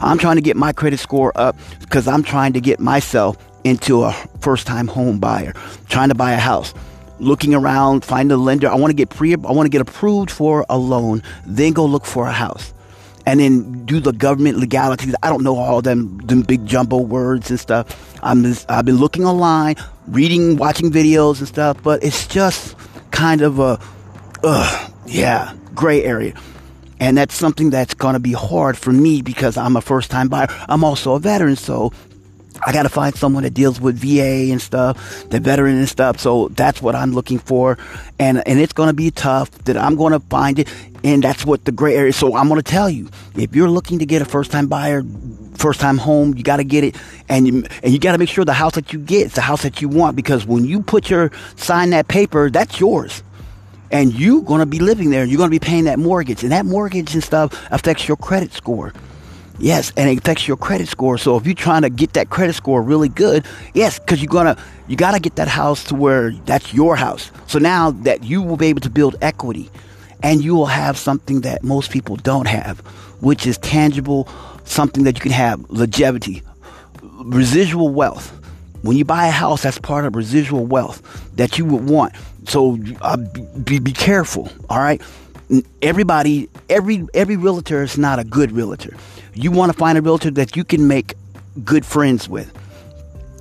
I'm 0.00 0.18
trying 0.18 0.36
to 0.36 0.42
get 0.42 0.56
my 0.56 0.72
credit 0.72 0.98
score 0.98 1.32
up 1.36 1.56
because 1.80 2.06
I'm 2.06 2.22
trying 2.22 2.52
to 2.52 2.60
get 2.60 2.80
myself 2.80 3.36
into 3.64 4.04
a 4.04 4.12
first 4.40 4.66
time 4.66 4.86
home 4.86 5.18
buyer, 5.18 5.52
trying 5.88 6.10
to 6.10 6.14
buy 6.14 6.32
a 6.32 6.38
house 6.38 6.74
looking 7.18 7.54
around, 7.54 8.04
find 8.04 8.30
a 8.30 8.36
lender. 8.36 8.68
I 8.68 8.74
want 8.74 8.90
to 8.90 8.94
get 8.94 9.10
pre 9.10 9.32
I 9.32 9.36
want 9.36 9.66
to 9.66 9.70
get 9.70 9.80
approved 9.80 10.30
for 10.30 10.66
a 10.68 10.78
loan, 10.78 11.22
then 11.44 11.72
go 11.72 11.84
look 11.84 12.04
for 12.04 12.26
a 12.26 12.32
house. 12.32 12.72
And 13.26 13.40
then 13.40 13.84
do 13.84 13.98
the 13.98 14.12
government 14.12 14.58
legalities. 14.58 15.14
I 15.22 15.28
don't 15.28 15.42
know 15.42 15.56
all 15.56 15.82
them 15.82 16.18
them 16.18 16.42
big 16.42 16.64
jumbo 16.64 16.98
words 16.98 17.50
and 17.50 17.58
stuff. 17.58 18.18
I'm 18.22 18.44
just, 18.44 18.70
I've 18.70 18.84
been 18.84 18.98
looking 18.98 19.24
online, 19.24 19.74
reading, 20.06 20.56
watching 20.56 20.90
videos 20.90 21.40
and 21.40 21.48
stuff, 21.48 21.82
but 21.82 22.04
it's 22.04 22.26
just 22.28 22.76
kind 23.10 23.42
of 23.42 23.58
a 23.58 23.80
uh, 24.44 24.88
yeah, 25.06 25.54
gray 25.74 26.04
area. 26.04 26.34
And 26.98 27.18
that's 27.18 27.34
something 27.34 27.70
that's 27.70 27.94
going 27.94 28.14
to 28.14 28.20
be 28.20 28.32
hard 28.32 28.78
for 28.78 28.92
me 28.92 29.20
because 29.20 29.56
I'm 29.56 29.76
a 29.76 29.80
first 29.82 30.10
time 30.10 30.28
buyer. 30.28 30.46
I'm 30.68 30.82
also 30.82 31.14
a 31.14 31.18
veteran, 31.18 31.56
so 31.56 31.92
I 32.64 32.72
got 32.72 32.84
to 32.84 32.88
find 32.88 33.14
someone 33.14 33.42
that 33.42 33.54
deals 33.54 33.80
with 33.80 33.96
VA 33.98 34.50
and 34.52 34.60
stuff, 34.60 35.28
the 35.30 35.40
veteran 35.40 35.76
and 35.78 35.88
stuff. 35.88 36.20
So 36.20 36.48
that's 36.48 36.80
what 36.80 36.94
I'm 36.94 37.12
looking 37.12 37.38
for. 37.38 37.78
And, 38.18 38.46
and 38.46 38.58
it's 38.58 38.72
going 38.72 38.88
to 38.88 38.94
be 38.94 39.10
tough 39.10 39.50
that 39.64 39.76
I'm 39.76 39.96
going 39.96 40.12
to 40.12 40.20
find 40.20 40.58
it. 40.58 40.68
And 41.04 41.22
that's 41.22 41.44
what 41.44 41.64
the 41.64 41.72
gray 41.72 41.96
area. 41.96 42.12
So 42.12 42.36
I'm 42.36 42.48
going 42.48 42.60
to 42.60 42.70
tell 42.70 42.90
you, 42.90 43.08
if 43.34 43.54
you're 43.54 43.70
looking 43.70 43.98
to 43.98 44.06
get 44.06 44.22
a 44.22 44.24
first 44.24 44.50
time 44.50 44.66
buyer, 44.66 45.02
first 45.54 45.80
time 45.80 45.98
home, 45.98 46.34
you 46.36 46.42
got 46.42 46.56
to 46.56 46.64
get 46.64 46.84
it. 46.84 46.96
And 47.28 47.46
you, 47.46 47.64
and 47.82 47.92
you 47.92 47.98
got 47.98 48.12
to 48.12 48.18
make 48.18 48.28
sure 48.28 48.44
the 48.44 48.52
house 48.52 48.74
that 48.74 48.92
you 48.92 48.98
get 48.98 49.26
is 49.26 49.32
the 49.34 49.40
house 49.42 49.62
that 49.62 49.82
you 49.82 49.88
want 49.88 50.16
because 50.16 50.46
when 50.46 50.64
you 50.64 50.82
put 50.82 51.10
your 51.10 51.30
sign 51.56 51.90
that 51.90 52.08
paper, 52.08 52.50
that's 52.50 52.80
yours 52.80 53.22
and 53.90 54.12
you're 54.14 54.42
going 54.42 54.60
to 54.60 54.66
be 54.66 54.80
living 54.80 55.10
there. 55.10 55.22
And 55.22 55.30
you're 55.30 55.38
going 55.38 55.50
to 55.50 55.54
be 55.54 55.64
paying 55.64 55.84
that 55.84 55.98
mortgage, 55.98 56.42
and 56.42 56.52
that 56.52 56.66
mortgage 56.66 57.14
and 57.14 57.22
stuff 57.22 57.52
affects 57.70 58.08
your 58.08 58.16
credit 58.16 58.52
score. 58.52 58.92
Yes, 59.58 59.92
and 59.96 60.10
it 60.10 60.18
affects 60.18 60.46
your 60.46 60.56
credit 60.56 60.88
score. 60.88 61.16
So 61.18 61.36
if 61.36 61.46
you're 61.46 61.54
trying 61.54 61.82
to 61.82 61.90
get 61.90 62.12
that 62.12 62.28
credit 62.30 62.54
score 62.54 62.82
really 62.82 63.08
good, 63.08 63.46
yes, 63.74 63.98
because 63.98 64.22
you're 64.22 64.30
gonna 64.30 64.56
you 64.86 64.96
gotta 64.96 65.18
get 65.18 65.36
that 65.36 65.48
house 65.48 65.84
to 65.84 65.94
where 65.94 66.30
that's 66.30 66.74
your 66.74 66.96
house. 66.96 67.30
So 67.46 67.58
now 67.58 67.90
that 67.90 68.24
you 68.24 68.42
will 68.42 68.56
be 68.56 68.66
able 68.66 68.80
to 68.82 68.90
build 68.90 69.16
equity, 69.22 69.70
and 70.22 70.42
you 70.42 70.54
will 70.54 70.66
have 70.66 70.98
something 70.98 71.40
that 71.42 71.62
most 71.62 71.90
people 71.90 72.16
don't 72.16 72.46
have, 72.46 72.80
which 73.20 73.46
is 73.46 73.56
tangible, 73.58 74.28
something 74.64 75.04
that 75.04 75.16
you 75.16 75.20
can 75.20 75.32
have 75.32 75.64
longevity, 75.70 76.42
residual 77.02 77.88
wealth. 77.88 78.32
When 78.82 78.96
you 78.96 79.04
buy 79.04 79.26
a 79.26 79.32
house, 79.32 79.62
that's 79.62 79.78
part 79.78 80.04
of 80.04 80.14
residual 80.14 80.66
wealth 80.66 81.02
that 81.36 81.58
you 81.58 81.64
would 81.64 81.88
want. 81.88 82.12
So 82.46 82.78
uh, 83.00 83.16
be, 83.64 83.80
be 83.80 83.92
careful, 83.92 84.48
all 84.70 84.78
right? 84.78 85.02
Everybody, 85.80 86.48
every 86.68 87.06
every 87.14 87.36
realtor 87.36 87.82
is 87.82 87.96
not 87.96 88.18
a 88.18 88.24
good 88.24 88.52
realtor. 88.52 88.96
You 89.34 89.50
want 89.50 89.72
to 89.72 89.78
find 89.78 89.96
a 89.96 90.02
realtor 90.02 90.30
that 90.32 90.56
you 90.56 90.64
can 90.64 90.88
make 90.88 91.14
good 91.64 91.86
friends 91.86 92.28
with. 92.28 92.52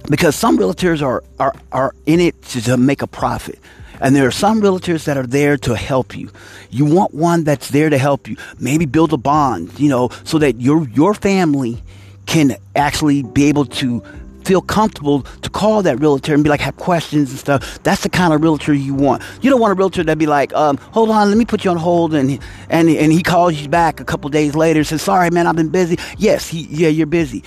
Because 0.10 0.36
some 0.36 0.58
realtors 0.58 1.02
are, 1.02 1.24
are, 1.40 1.56
are 1.72 1.96
in 2.06 2.20
it 2.20 2.40
to, 2.44 2.62
to 2.62 2.78
make 2.78 3.02
a 3.02 3.08
profit. 3.08 3.60
And 4.02 4.16
there 4.16 4.28
are 4.28 4.32
some 4.32 4.62
realtors 4.62 5.06
that 5.06 5.18
are 5.18 5.26
there 5.26 5.58
to 5.58 5.76
help 5.76 6.16
you. 6.16 6.30
You 6.70 6.86
want 6.86 7.14
one 7.14 7.44
that's 7.44 7.70
there 7.70 7.90
to 7.90 7.98
help 7.98 8.28
you. 8.28 8.36
Maybe 8.60 8.86
build 8.86 9.14
a 9.14 9.18
bond, 9.18 9.80
you 9.80 9.90
know, 9.90 10.10
so 10.26 10.38
that 10.40 10.60
your 10.60 10.88
your 10.90 11.14
family 11.14 11.82
can 12.26 12.56
actually 12.76 13.24
be 13.24 13.46
able 13.46 13.66
to 13.66 14.04
feel 14.46 14.62
comfortable 14.62 15.24
to 15.42 15.50
call 15.50 15.82
that 15.82 16.00
realtor 16.00 16.34
and 16.34 16.44
be 16.44 16.50
like, 16.50 16.62
have 16.62 16.78
questions 16.78 17.32
and 17.32 17.40
stuff. 17.40 17.82
That's 17.84 18.04
the 18.04 18.10
kind 18.10 18.34
of 18.34 18.42
realtor 18.42 18.74
you 18.74 18.94
want. 18.94 19.24
You 19.42 19.50
don't 19.50 19.60
want 19.60 19.72
a 19.72 19.76
realtor 19.76 20.04
that 20.04 20.18
be 20.18 20.28
like, 20.28 20.54
um, 20.54 20.78
hold 20.78 21.10
on, 21.10 21.30
let 21.30 21.38
me 21.38 21.46
put 21.46 21.66
you 21.66 21.72
on 21.72 21.78
hold, 21.78 22.14
and 22.14 22.40
and 22.70 22.90
and 22.90 23.12
he 23.12 23.24
calls 23.24 23.54
you 23.56 23.68
back 23.68 24.00
a 24.00 24.06
couple 24.06 24.30
days 24.30 24.56
later 24.56 24.80
and 24.80 24.88
says, 24.88 25.02
sorry, 25.02 25.30
man, 25.32 25.48
I've 25.48 25.56
been 25.56 25.70
busy. 25.70 25.98
Yes, 26.18 26.48
he, 26.48 26.68
yeah, 26.70 26.90
you're 26.90 27.08
busy. 27.08 27.44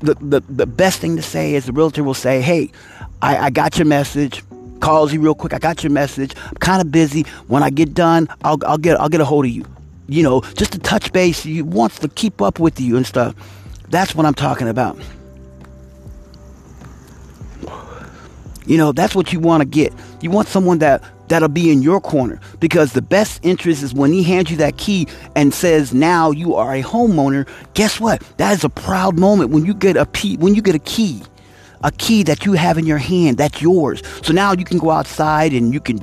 The, 0.00 0.14
the 0.14 0.40
the 0.48 0.66
best 0.66 1.00
thing 1.00 1.16
to 1.16 1.22
say 1.22 1.54
is 1.54 1.66
the 1.66 1.72
realtor 1.72 2.04
will 2.04 2.14
say, 2.14 2.40
hey, 2.40 2.70
I, 3.20 3.46
I 3.46 3.50
got 3.50 3.78
your 3.78 3.86
message. 3.86 4.42
Calls 4.80 5.12
you 5.12 5.20
real 5.20 5.36
quick. 5.36 5.54
I 5.54 5.60
got 5.60 5.84
your 5.84 5.92
message. 5.92 6.34
I'm 6.36 6.56
kind 6.56 6.82
of 6.82 6.90
busy. 6.90 7.22
When 7.46 7.62
I 7.62 7.70
get 7.70 7.94
done, 7.94 8.28
I'll 8.42 8.58
I'll 8.66 8.78
get 8.78 9.00
I'll 9.00 9.08
get 9.08 9.20
a 9.20 9.24
hold 9.24 9.44
of 9.44 9.50
you. 9.52 9.64
You 10.08 10.24
know, 10.24 10.40
just 10.40 10.72
to 10.72 10.78
touch 10.80 11.12
base. 11.12 11.44
He 11.44 11.62
wants 11.62 12.00
to 12.00 12.08
keep 12.08 12.42
up 12.42 12.58
with 12.58 12.80
you 12.80 12.96
and 12.96 13.06
stuff. 13.06 13.36
That's 13.90 14.14
what 14.14 14.26
I'm 14.26 14.34
talking 14.34 14.68
about. 14.68 14.98
You 18.66 18.78
know, 18.78 18.92
that's 18.92 19.14
what 19.14 19.32
you 19.32 19.40
want 19.40 19.62
to 19.62 19.64
get. 19.64 19.92
You 20.20 20.30
want 20.30 20.48
someone 20.48 20.78
that 20.78 21.02
that'll 21.28 21.48
be 21.48 21.72
in 21.72 21.82
your 21.82 22.00
corner 22.00 22.38
because 22.60 22.92
the 22.92 23.02
best 23.02 23.40
interest 23.42 23.82
is 23.82 23.94
when 23.94 24.12
he 24.12 24.22
hands 24.22 24.50
you 24.50 24.56
that 24.58 24.76
key 24.76 25.08
and 25.34 25.52
says, 25.52 25.92
"Now 25.92 26.30
you 26.30 26.54
are 26.54 26.74
a 26.74 26.82
homeowner." 26.82 27.48
Guess 27.74 28.00
what? 28.00 28.22
That 28.36 28.52
is 28.52 28.64
a 28.64 28.68
proud 28.68 29.18
moment 29.18 29.50
when 29.50 29.64
you 29.64 29.74
get 29.74 29.96
a 29.96 30.06
p 30.06 30.36
when 30.36 30.54
you 30.54 30.62
get 30.62 30.74
a 30.74 30.80
key, 30.80 31.22
a 31.82 31.90
key 31.90 32.22
that 32.24 32.44
you 32.46 32.52
have 32.52 32.78
in 32.78 32.86
your 32.86 32.98
hand 32.98 33.38
that's 33.38 33.60
yours. 33.62 34.02
So 34.22 34.32
now 34.32 34.52
you 34.52 34.64
can 34.64 34.78
go 34.78 34.90
outside 34.90 35.52
and 35.52 35.72
you 35.72 35.80
can 35.80 36.00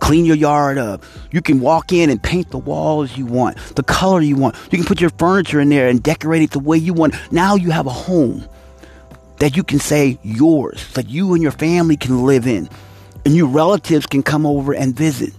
clean 0.00 0.24
your 0.24 0.36
yard 0.36 0.78
up. 0.78 1.04
You 1.30 1.40
can 1.40 1.60
walk 1.60 1.92
in 1.92 2.10
and 2.10 2.20
paint 2.20 2.50
the 2.50 2.58
walls 2.58 3.16
you 3.16 3.24
want, 3.24 3.56
the 3.76 3.84
color 3.84 4.20
you 4.20 4.34
want. 4.34 4.56
You 4.70 4.78
can 4.78 4.84
put 4.84 5.00
your 5.00 5.10
furniture 5.10 5.60
in 5.60 5.68
there 5.68 5.88
and 5.88 6.02
decorate 6.02 6.42
it 6.42 6.50
the 6.50 6.58
way 6.58 6.76
you 6.76 6.92
want. 6.92 7.14
Now 7.30 7.54
you 7.54 7.70
have 7.70 7.86
a 7.86 7.90
home 7.90 8.44
that 9.38 9.56
you 9.56 9.62
can 9.62 9.78
say 9.78 10.18
yours, 10.22 10.92
that 10.92 11.08
you 11.08 11.34
and 11.34 11.42
your 11.42 11.52
family 11.52 11.96
can 11.96 12.24
live 12.24 12.46
in. 12.46 12.68
And 13.24 13.36
your 13.36 13.48
relatives 13.48 14.06
can 14.06 14.22
come 14.22 14.46
over 14.46 14.72
and 14.74 14.96
visit 14.96 15.32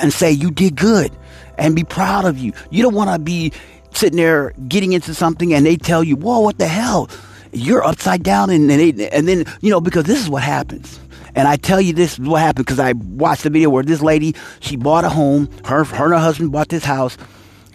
and 0.00 0.12
say, 0.12 0.30
You 0.30 0.50
did 0.50 0.76
good 0.76 1.12
and 1.58 1.74
be 1.74 1.84
proud 1.84 2.24
of 2.24 2.38
you. 2.38 2.52
You 2.70 2.82
don't 2.82 2.94
want 2.94 3.10
to 3.10 3.18
be 3.18 3.52
sitting 3.92 4.16
there 4.16 4.52
getting 4.68 4.92
into 4.92 5.14
something 5.14 5.52
and 5.54 5.64
they 5.64 5.76
tell 5.76 6.04
you, 6.04 6.16
Whoa, 6.16 6.40
what 6.40 6.58
the 6.58 6.68
hell? 6.68 7.08
You're 7.52 7.84
upside 7.84 8.22
down. 8.22 8.50
And, 8.50 8.70
and, 8.70 8.98
they, 8.98 9.08
and 9.10 9.28
then, 9.28 9.44
you 9.60 9.70
know, 9.70 9.80
because 9.80 10.04
this 10.04 10.20
is 10.20 10.28
what 10.28 10.42
happens. 10.42 10.98
And 11.34 11.48
I 11.48 11.56
tell 11.56 11.80
you 11.80 11.92
this 11.92 12.14
is 12.14 12.20
what 12.20 12.40
happened 12.40 12.66
because 12.66 12.78
I 12.78 12.92
watched 12.92 13.44
the 13.44 13.50
video 13.50 13.70
where 13.70 13.82
this 13.82 14.02
lady, 14.02 14.34
she 14.60 14.76
bought 14.76 15.04
a 15.04 15.08
home. 15.08 15.48
Her, 15.64 15.84
her 15.84 16.04
and 16.04 16.14
her 16.14 16.18
husband 16.18 16.52
bought 16.52 16.68
this 16.68 16.84
house. 16.84 17.16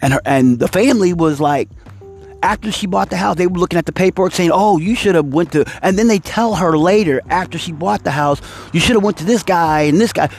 And 0.01 0.13
her, 0.13 0.21
and 0.25 0.59
the 0.59 0.67
family 0.67 1.13
was 1.13 1.39
like, 1.39 1.69
after 2.44 2.72
she 2.72 2.88
bought 2.88 3.10
the 3.10 3.17
house, 3.17 3.36
they 3.36 3.48
were 3.48 3.60
looking 3.60 3.79
at 3.79 3.86
the 3.86 3.91
paperwork 3.91 4.34
saying, 4.34 4.51
"Oh, 4.53 4.77
you 4.77 4.96
should 4.96 5.15
have 5.15 5.27
went 5.27 5.51
to." 5.53 5.65
And 5.82 5.98
then 5.98 6.08
they 6.08 6.20
tell 6.20 6.56
her 6.56 6.77
later, 6.77 7.22
after 7.29 7.58
she 7.58 7.72
bought 7.72 8.03
the 8.03 8.12
house, 8.12 8.41
"You 8.74 8.79
should 8.79 8.96
have 8.96 9.03
went 9.03 9.17
to 9.17 9.25
this 9.25 9.44
guy 9.44 9.82
and 9.82 10.00
this 10.00 10.13
guy." 10.13 10.29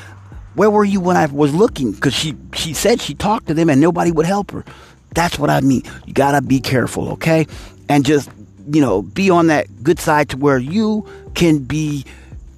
Where 0.55 0.71
were 0.71 0.85
you 0.85 1.01
when 1.01 1.17
I 1.17 1.27
was 1.27 1.55
looking? 1.55 1.93
Because 1.93 2.15
she 2.15 2.35
she 2.55 2.75
said 2.75 3.01
she 3.01 3.15
talked 3.15 3.47
to 3.49 3.55
them 3.55 3.71
and 3.71 3.81
nobody 3.81 4.11
would 4.11 4.27
help 4.27 4.51
her. 4.51 4.65
That's 5.15 5.39
what 5.39 5.51
I 5.51 5.61
mean. 5.61 5.83
You 6.07 6.13
gotta 6.13 6.43
be 6.43 6.61
careful, 6.61 7.11
okay? 7.11 7.47
And 7.89 8.05
just 8.05 8.29
you 8.71 8.81
know, 8.81 9.03
be 9.03 9.31
on 9.31 9.47
that 9.47 9.67
good 9.83 9.99
side 9.99 10.29
to 10.31 10.37
where 10.37 10.59
you 10.59 11.07
can 11.35 11.59
be 11.59 12.05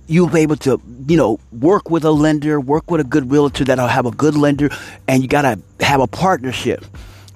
you'll 0.08 0.28
be 0.28 0.40
able 0.40 0.56
to, 0.56 0.80
you 1.06 1.16
know, 1.16 1.38
work 1.52 1.88
with 1.88 2.04
a 2.04 2.10
lender, 2.10 2.60
work 2.60 2.90
with 2.90 3.00
a 3.00 3.04
good 3.04 3.30
realtor 3.30 3.64
that'll 3.64 3.86
have 3.86 4.06
a 4.06 4.10
good 4.10 4.34
lender, 4.34 4.68
and 5.06 5.22
you 5.22 5.28
gotta 5.28 5.58
have 5.80 6.00
a 6.00 6.06
partnership 6.08 6.84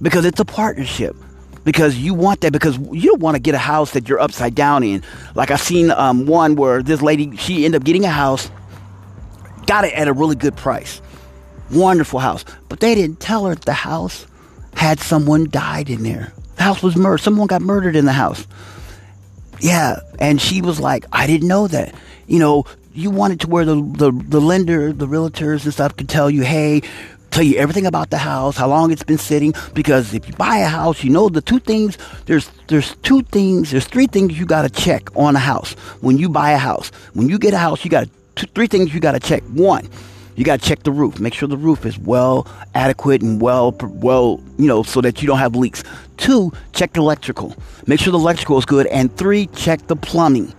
because 0.02 0.24
it's 0.24 0.40
a 0.40 0.44
partnership 0.44 1.14
because 1.64 1.96
you 1.96 2.14
want 2.14 2.42
that 2.42 2.52
because 2.52 2.78
you 2.78 3.10
don't 3.10 3.20
want 3.20 3.34
to 3.36 3.40
get 3.40 3.54
a 3.54 3.58
house 3.58 3.92
that 3.92 4.08
you're 4.08 4.20
upside 4.20 4.54
down 4.54 4.82
in. 4.82 5.02
Like 5.34 5.50
I've 5.50 5.60
seen 5.60 5.90
um, 5.90 6.26
one 6.26 6.56
where 6.56 6.82
this 6.82 7.02
lady 7.02 7.36
she 7.36 7.64
ended 7.64 7.80
up 7.80 7.84
getting 7.84 8.04
a 8.04 8.10
house, 8.10 8.50
got 9.66 9.84
it 9.84 9.94
at 9.94 10.08
a 10.08 10.12
really 10.12 10.36
good 10.36 10.56
price, 10.56 11.00
wonderful 11.70 12.20
house, 12.20 12.44
but 12.68 12.80
they 12.80 12.94
didn't 12.94 13.20
tell 13.20 13.46
her 13.46 13.54
the 13.54 13.72
house 13.72 14.26
had 14.74 15.00
someone 15.00 15.48
died 15.50 15.90
in 15.90 16.02
there. 16.02 16.32
The 16.56 16.62
house 16.62 16.82
was 16.82 16.96
murdered. 16.96 17.18
Someone 17.18 17.46
got 17.46 17.62
murdered 17.62 17.96
in 17.96 18.04
the 18.04 18.12
house. 18.12 18.46
Yeah, 19.60 20.00
and 20.18 20.40
she 20.40 20.62
was 20.62 20.80
like, 20.80 21.04
I 21.12 21.26
didn't 21.26 21.48
know 21.48 21.66
that. 21.68 21.94
You 22.26 22.38
know, 22.38 22.64
you 22.92 23.10
wanted 23.10 23.40
to 23.40 23.48
where 23.48 23.64
the, 23.64 23.74
the, 23.74 24.12
the 24.12 24.40
lender, 24.40 24.92
the 24.92 25.06
realtors 25.06 25.64
and 25.64 25.72
stuff 25.72 25.96
could 25.96 26.08
tell 26.08 26.30
you, 26.30 26.42
hey, 26.42 26.82
tell 27.34 27.42
you 27.42 27.56
everything 27.56 27.84
about 27.84 28.10
the 28.10 28.18
house, 28.18 28.56
how 28.56 28.68
long 28.68 28.92
it's 28.92 29.02
been 29.02 29.18
sitting. 29.18 29.52
Because 29.74 30.14
if 30.14 30.28
you 30.28 30.34
buy 30.34 30.58
a 30.58 30.68
house, 30.68 31.02
you 31.02 31.10
know 31.10 31.28
the 31.28 31.40
two 31.40 31.58
things. 31.58 31.98
There's 32.26 32.48
there's 32.68 32.94
two 32.96 33.22
things. 33.22 33.72
There's 33.72 33.86
three 33.86 34.06
things 34.06 34.38
you 34.38 34.46
got 34.46 34.62
to 34.62 34.70
check 34.70 35.14
on 35.16 35.34
a 35.34 35.40
house 35.40 35.72
when 36.00 36.16
you 36.16 36.28
buy 36.28 36.52
a 36.52 36.58
house. 36.58 36.90
When 37.12 37.28
you 37.28 37.38
get 37.38 37.52
a 37.52 37.58
house, 37.58 37.84
you 37.84 37.90
got 37.90 38.08
two, 38.36 38.46
three 38.54 38.68
things 38.68 38.94
you 38.94 39.00
got 39.00 39.12
to 39.12 39.20
check. 39.20 39.42
One, 39.44 39.88
you 40.36 40.44
got 40.44 40.60
to 40.60 40.66
check 40.66 40.84
the 40.84 40.92
roof. 40.92 41.18
Make 41.18 41.34
sure 41.34 41.48
the 41.48 41.56
roof 41.56 41.84
is 41.84 41.98
well 41.98 42.46
adequate 42.74 43.20
and 43.22 43.40
well 43.40 43.72
well 43.80 44.40
you 44.56 44.68
know 44.68 44.84
so 44.84 45.00
that 45.00 45.20
you 45.20 45.26
don't 45.26 45.38
have 45.38 45.56
leaks. 45.56 45.82
Two, 46.16 46.52
check 46.72 46.92
the 46.92 47.00
electrical. 47.00 47.56
Make 47.88 47.98
sure 47.98 48.12
the 48.12 48.18
electrical 48.18 48.58
is 48.58 48.64
good. 48.64 48.86
And 48.86 49.14
three, 49.16 49.46
check 49.48 49.88
the 49.88 49.96
plumbing. 49.96 50.54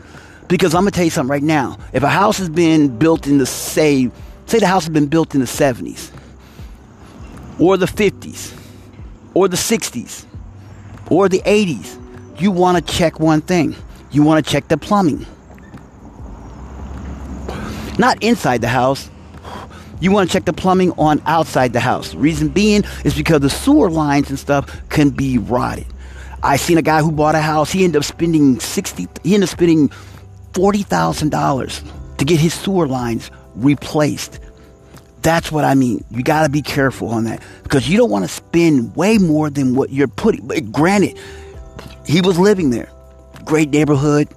Because 0.49 0.75
I'm 0.75 0.81
gonna 0.81 0.91
tell 0.91 1.05
you 1.05 1.09
something 1.09 1.31
right 1.31 1.41
now. 1.41 1.77
If 1.93 2.03
a 2.03 2.09
house 2.09 2.37
has 2.37 2.49
been 2.49 2.97
built 2.97 3.27
in 3.27 3.37
the 3.37 3.45
say 3.45 4.11
say 4.45 4.59
the 4.59 4.67
house 4.67 4.83
has 4.83 4.93
been 4.93 5.07
built 5.07 5.33
in 5.33 5.39
the 5.39 5.47
70s 5.47 6.11
or 7.59 7.77
the 7.77 7.85
50s 7.85 8.57
or 9.33 9.47
the 9.47 9.57
60s 9.57 10.25
or 11.09 11.29
the 11.29 11.39
80s, 11.41 12.01
you 12.41 12.51
want 12.51 12.85
to 12.85 12.93
check 12.93 13.19
one 13.19 13.41
thing. 13.41 13.75
You 14.11 14.23
want 14.23 14.45
to 14.45 14.51
check 14.51 14.67
the 14.67 14.77
plumbing. 14.77 15.25
Not 17.97 18.21
inside 18.21 18.61
the 18.61 18.67
house. 18.67 19.09
You 19.99 20.11
want 20.11 20.29
to 20.29 20.33
check 20.33 20.45
the 20.45 20.53
plumbing 20.53 20.91
on 20.93 21.21
outside 21.25 21.73
the 21.73 21.79
house. 21.79 22.13
Reason 22.15 22.49
being 22.49 22.83
is 23.03 23.15
because 23.15 23.39
the 23.39 23.49
sewer 23.49 23.89
lines 23.89 24.29
and 24.29 24.37
stuff 24.37 24.89
can 24.89 25.09
be 25.09 25.37
rotted. 25.37 25.87
I 26.43 26.57
seen 26.57 26.77
a 26.77 26.81
guy 26.81 27.01
who 27.01 27.11
bought 27.11 27.35
a 27.35 27.41
house. 27.41 27.71
He 27.71 27.83
ended 27.83 27.99
up 27.99 28.03
spending 28.03 28.59
sixty. 28.59 29.07
He 29.23 29.33
ended 29.33 29.49
up 29.49 29.55
spending 29.55 29.89
forty 30.53 30.83
thousand 30.83 31.29
dollars 31.29 31.81
to 32.17 32.25
get 32.25 32.39
his 32.39 32.53
sewer 32.53 32.87
lines 32.87 33.31
replaced 33.55 34.39
that's 35.25 35.51
what 35.51 35.65
I 35.65 35.73
mean. 35.73 36.05
You 36.11 36.21
got 36.21 36.43
to 36.43 36.49
be 36.49 36.61
careful 36.61 37.09
on 37.09 37.23
that 37.23 37.41
because 37.63 37.89
you 37.89 37.97
don't 37.97 38.11
want 38.11 38.25
to 38.25 38.29
spend 38.29 38.95
way 38.95 39.17
more 39.17 39.49
than 39.49 39.75
what 39.75 39.89
you're 39.89 40.07
putting. 40.07 40.47
Granted, 40.71 41.19
he 42.05 42.21
was 42.21 42.37
living 42.37 42.69
there, 42.69 42.89
great 43.43 43.71
neighborhood. 43.71 44.29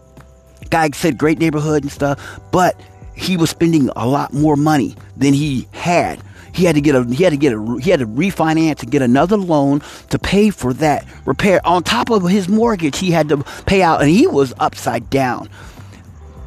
Guy 0.70 0.88
said 0.94 1.18
great 1.18 1.38
neighborhood 1.38 1.82
and 1.82 1.92
stuff, 1.92 2.40
but 2.50 2.80
he 3.14 3.36
was 3.36 3.50
spending 3.50 3.90
a 3.96 4.06
lot 4.06 4.32
more 4.32 4.56
money 4.56 4.96
than 5.16 5.34
he 5.34 5.68
had. 5.72 6.22
He 6.54 6.64
had 6.64 6.74
to 6.74 6.80
get 6.80 6.94
a 6.94 7.04
he 7.04 7.22
had 7.22 7.30
to 7.30 7.36
get 7.36 7.52
a 7.52 7.78
he 7.80 7.90
had 7.90 8.00
to 8.00 8.06
refinance 8.06 8.82
and 8.82 8.90
get 8.90 9.02
another 9.02 9.36
loan 9.36 9.82
to 10.08 10.18
pay 10.18 10.48
for 10.48 10.72
that 10.74 11.06
repair 11.26 11.60
on 11.66 11.82
top 11.82 12.10
of 12.10 12.26
his 12.26 12.48
mortgage. 12.48 12.98
He 12.98 13.10
had 13.10 13.28
to 13.28 13.44
pay 13.66 13.82
out, 13.82 14.00
and 14.00 14.10
he 14.10 14.26
was 14.26 14.54
upside 14.58 15.10
down. 15.10 15.50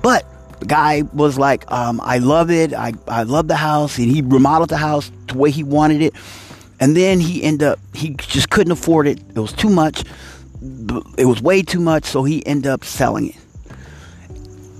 But 0.01 0.25
the 0.61 0.67
guy 0.67 1.01
was 1.11 1.39
like, 1.39 1.69
um, 1.71 1.99
I 2.03 2.19
love 2.19 2.51
it. 2.51 2.71
I, 2.71 2.93
I 3.07 3.23
love 3.23 3.47
the 3.47 3.55
house. 3.55 3.97
And 3.97 4.09
he 4.09 4.21
remodeled 4.21 4.69
the 4.69 4.77
house 4.77 5.11
the 5.27 5.35
way 5.35 5.49
he 5.49 5.63
wanted 5.63 6.03
it. 6.03 6.13
And 6.79 6.95
then 6.95 7.19
he 7.19 7.41
ended 7.41 7.67
up, 7.67 7.79
he 7.95 8.11
just 8.11 8.51
couldn't 8.51 8.71
afford 8.71 9.07
it. 9.07 9.19
It 9.35 9.39
was 9.39 9.53
too 9.53 9.69
much. 9.69 10.03
It 11.17 11.25
was 11.25 11.41
way 11.41 11.63
too 11.63 11.79
much. 11.79 12.05
So 12.05 12.23
he 12.23 12.45
ended 12.45 12.71
up 12.71 12.85
selling 12.85 13.29
it. 13.29 13.35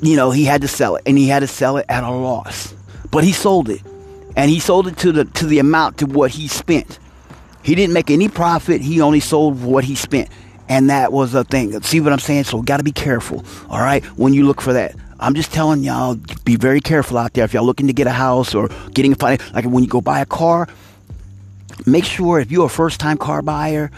You 0.03 0.15
know, 0.15 0.29
he 0.29 0.45
had 0.45 0.61
to 0.61 0.67
sell 0.67 0.97
it. 0.97 1.03
And 1.07 1.17
he 1.17 1.27
had 1.27 1.39
to 1.39 1.47
sell 1.47 1.77
it 1.77 1.87
at 1.89 2.03
a 2.03 2.11
loss. 2.11 2.75
But 3.09 3.23
he 3.23 3.31
sold 3.31 3.67
it. 3.67 3.81
And 4.35 4.51
he 4.51 4.59
sold 4.59 4.87
it 4.87 4.97
to 4.97 5.11
the, 5.11 5.25
to 5.25 5.47
the 5.47 5.57
amount 5.57 5.97
to 5.97 6.05
what 6.05 6.29
he 6.29 6.47
spent. 6.47 6.99
He 7.63 7.73
didn't 7.73 7.93
make 7.93 8.11
any 8.11 8.29
profit. 8.29 8.81
He 8.81 9.01
only 9.01 9.19
sold 9.19 9.63
what 9.63 9.83
he 9.83 9.95
spent. 9.95 10.29
And 10.69 10.91
that 10.91 11.11
was 11.11 11.33
a 11.33 11.43
thing. 11.43 11.81
See 11.81 12.01
what 12.01 12.13
I'm 12.13 12.19
saying? 12.19 12.43
So 12.43 12.61
got 12.61 12.77
to 12.77 12.83
be 12.83 12.91
careful. 12.91 13.43
All 13.67 13.79
right. 13.79 14.05
When 14.17 14.35
you 14.35 14.45
look 14.45 14.61
for 14.61 14.73
that. 14.73 14.95
I'm 15.21 15.35
just 15.35 15.53
telling 15.53 15.83
y'all, 15.83 16.15
be 16.45 16.55
very 16.55 16.81
careful 16.81 17.17
out 17.17 17.33
there. 17.33 17.45
If 17.45 17.53
y'all 17.53 17.63
looking 17.63 17.87
to 17.87 17.93
get 17.93 18.07
a 18.07 18.11
house 18.11 18.55
or 18.55 18.69
getting 18.93 19.13
a 19.13 19.15
finance, 19.15 19.53
like 19.53 19.65
when 19.65 19.83
you 19.83 19.89
go 19.89 20.01
buy 20.01 20.19
a 20.19 20.25
car, 20.25 20.67
make 21.85 22.05
sure 22.05 22.39
if 22.39 22.51
you're 22.51 22.65
a 22.65 22.69
first 22.69 22.99
time 22.99 23.17
car 23.17 23.43
buyer, 23.43 23.91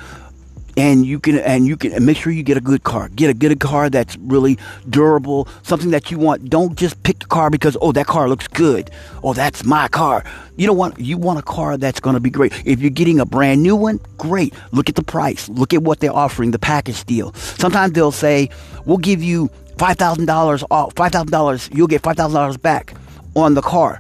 and 0.75 1.05
you 1.05 1.19
can 1.19 1.37
and 1.39 1.67
you 1.67 1.77
can 1.77 2.03
make 2.03 2.17
sure 2.17 2.31
you 2.31 2.43
get 2.43 2.57
a 2.57 2.61
good 2.61 2.83
car. 2.83 3.09
Get 3.09 3.29
a 3.29 3.33
good 3.33 3.59
car 3.59 3.89
that's 3.89 4.17
really 4.17 4.57
durable 4.89 5.47
something 5.61 5.91
that 5.91 6.11
you 6.11 6.17
want. 6.17 6.49
Don't 6.49 6.75
just 6.77 7.01
pick 7.03 7.19
the 7.19 7.25
car 7.25 7.49
because 7.49 7.77
oh 7.81 7.91
that 7.91 8.07
car 8.07 8.27
looks 8.27 8.47
good. 8.47 8.89
Oh 9.23 9.33
that's 9.33 9.63
my 9.63 9.87
car. 9.87 10.23
You 10.57 10.67
don't 10.67 10.77
want 10.77 10.99
you 10.99 11.17
want 11.17 11.39
a 11.39 11.43
car 11.43 11.77
that's 11.77 11.99
going 11.99 12.15
to 12.15 12.19
be 12.19 12.29
great. 12.29 12.53
If 12.65 12.79
you're 12.81 12.89
getting 12.89 13.19
a 13.19 13.25
brand 13.25 13.61
new 13.61 13.75
one 13.75 13.99
great. 14.17 14.53
Look 14.71 14.89
at 14.89 14.95
the 14.95 15.03
price. 15.03 15.47
Look 15.49 15.73
at 15.73 15.83
what 15.83 15.99
they're 15.99 16.15
offering 16.15 16.51
the 16.51 16.59
package 16.59 17.03
deal. 17.05 17.33
Sometimes 17.33 17.93
they'll 17.93 18.11
say 18.11 18.49
we'll 18.85 18.97
give 18.97 19.21
you 19.21 19.49
$5000 19.77 20.63
off 20.71 20.95
$5000 20.95 21.75
you'll 21.75 21.87
get 21.87 22.01
$5000 22.01 22.61
back 22.61 22.93
on 23.35 23.53
the 23.53 23.61
car 23.61 23.99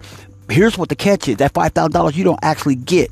here's 0.49 0.77
what 0.77 0.89
the 0.89 0.95
catch 0.95 1.27
is 1.27 1.37
that 1.37 1.53
$5000 1.53 2.15
you 2.15 2.23
don't 2.23 2.39
actually 2.43 2.75
get 2.75 3.11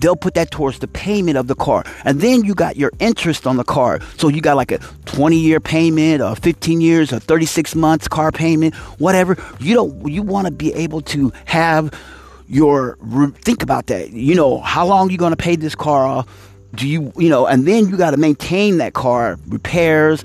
they'll 0.00 0.16
put 0.16 0.34
that 0.34 0.50
towards 0.50 0.78
the 0.78 0.88
payment 0.88 1.36
of 1.36 1.46
the 1.46 1.54
car. 1.54 1.84
And 2.04 2.20
then 2.20 2.44
you 2.44 2.54
got 2.54 2.76
your 2.76 2.92
interest 2.98 3.46
on 3.46 3.56
the 3.56 3.64
car. 3.64 4.00
So 4.16 4.28
you 4.28 4.40
got 4.40 4.56
like 4.56 4.72
a 4.72 4.78
20 5.06 5.36
year 5.36 5.60
payment, 5.60 6.22
or 6.22 6.36
15 6.36 6.80
years, 6.80 7.12
or 7.12 7.18
36 7.18 7.74
months 7.74 8.08
car 8.08 8.32
payment, 8.32 8.74
whatever. 8.98 9.36
You 9.60 9.74
don't, 9.74 10.08
you 10.08 10.22
want 10.22 10.46
to 10.46 10.52
be 10.52 10.72
able 10.74 11.00
to 11.02 11.32
have 11.46 11.92
your, 12.48 12.96
think 13.42 13.62
about 13.62 13.86
that. 13.86 14.10
You 14.10 14.34
know, 14.34 14.58
how 14.58 14.86
long 14.86 15.10
you 15.10 15.18
going 15.18 15.32
to 15.32 15.36
pay 15.36 15.56
this 15.56 15.74
car 15.74 16.04
off? 16.06 16.50
Do 16.74 16.88
you, 16.88 17.12
you 17.16 17.28
know, 17.28 17.46
and 17.46 17.66
then 17.66 17.88
you 17.88 17.96
got 17.96 18.10
to 18.10 18.16
maintain 18.16 18.78
that 18.78 18.94
car, 18.94 19.38
repairs. 19.46 20.24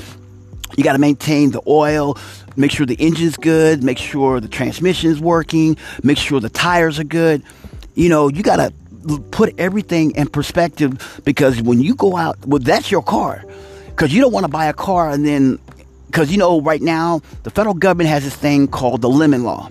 You 0.77 0.83
got 0.83 0.93
to 0.93 0.99
maintain 0.99 1.51
the 1.51 1.61
oil, 1.67 2.17
make 2.55 2.71
sure 2.71 2.85
the 2.85 2.99
engine's 2.99 3.37
good, 3.37 3.83
make 3.83 3.97
sure 3.97 4.39
the 4.39 4.47
transmission's 4.47 5.19
working, 5.19 5.77
make 6.03 6.17
sure 6.17 6.39
the 6.39 6.49
tires 6.49 6.99
are 6.99 7.03
good. 7.03 7.43
You 7.95 8.09
know, 8.09 8.29
you 8.29 8.43
got 8.43 8.57
to 8.57 8.73
put 9.31 9.57
everything 9.59 10.11
in 10.11 10.27
perspective 10.27 11.21
because 11.25 11.61
when 11.61 11.81
you 11.81 11.95
go 11.95 12.17
out, 12.17 12.37
well, 12.45 12.59
that's 12.59 12.91
your 12.91 13.01
car. 13.01 13.43
Because 13.87 14.13
you 14.13 14.21
don't 14.21 14.31
want 14.31 14.45
to 14.45 14.51
buy 14.51 14.65
a 14.65 14.73
car 14.73 15.09
and 15.09 15.25
then, 15.25 15.59
because 16.07 16.31
you 16.31 16.37
know, 16.37 16.61
right 16.61 16.81
now, 16.81 17.21
the 17.43 17.49
federal 17.49 17.75
government 17.75 18.09
has 18.09 18.23
this 18.23 18.35
thing 18.35 18.67
called 18.67 19.01
the 19.01 19.09
lemon 19.09 19.43
law. 19.43 19.69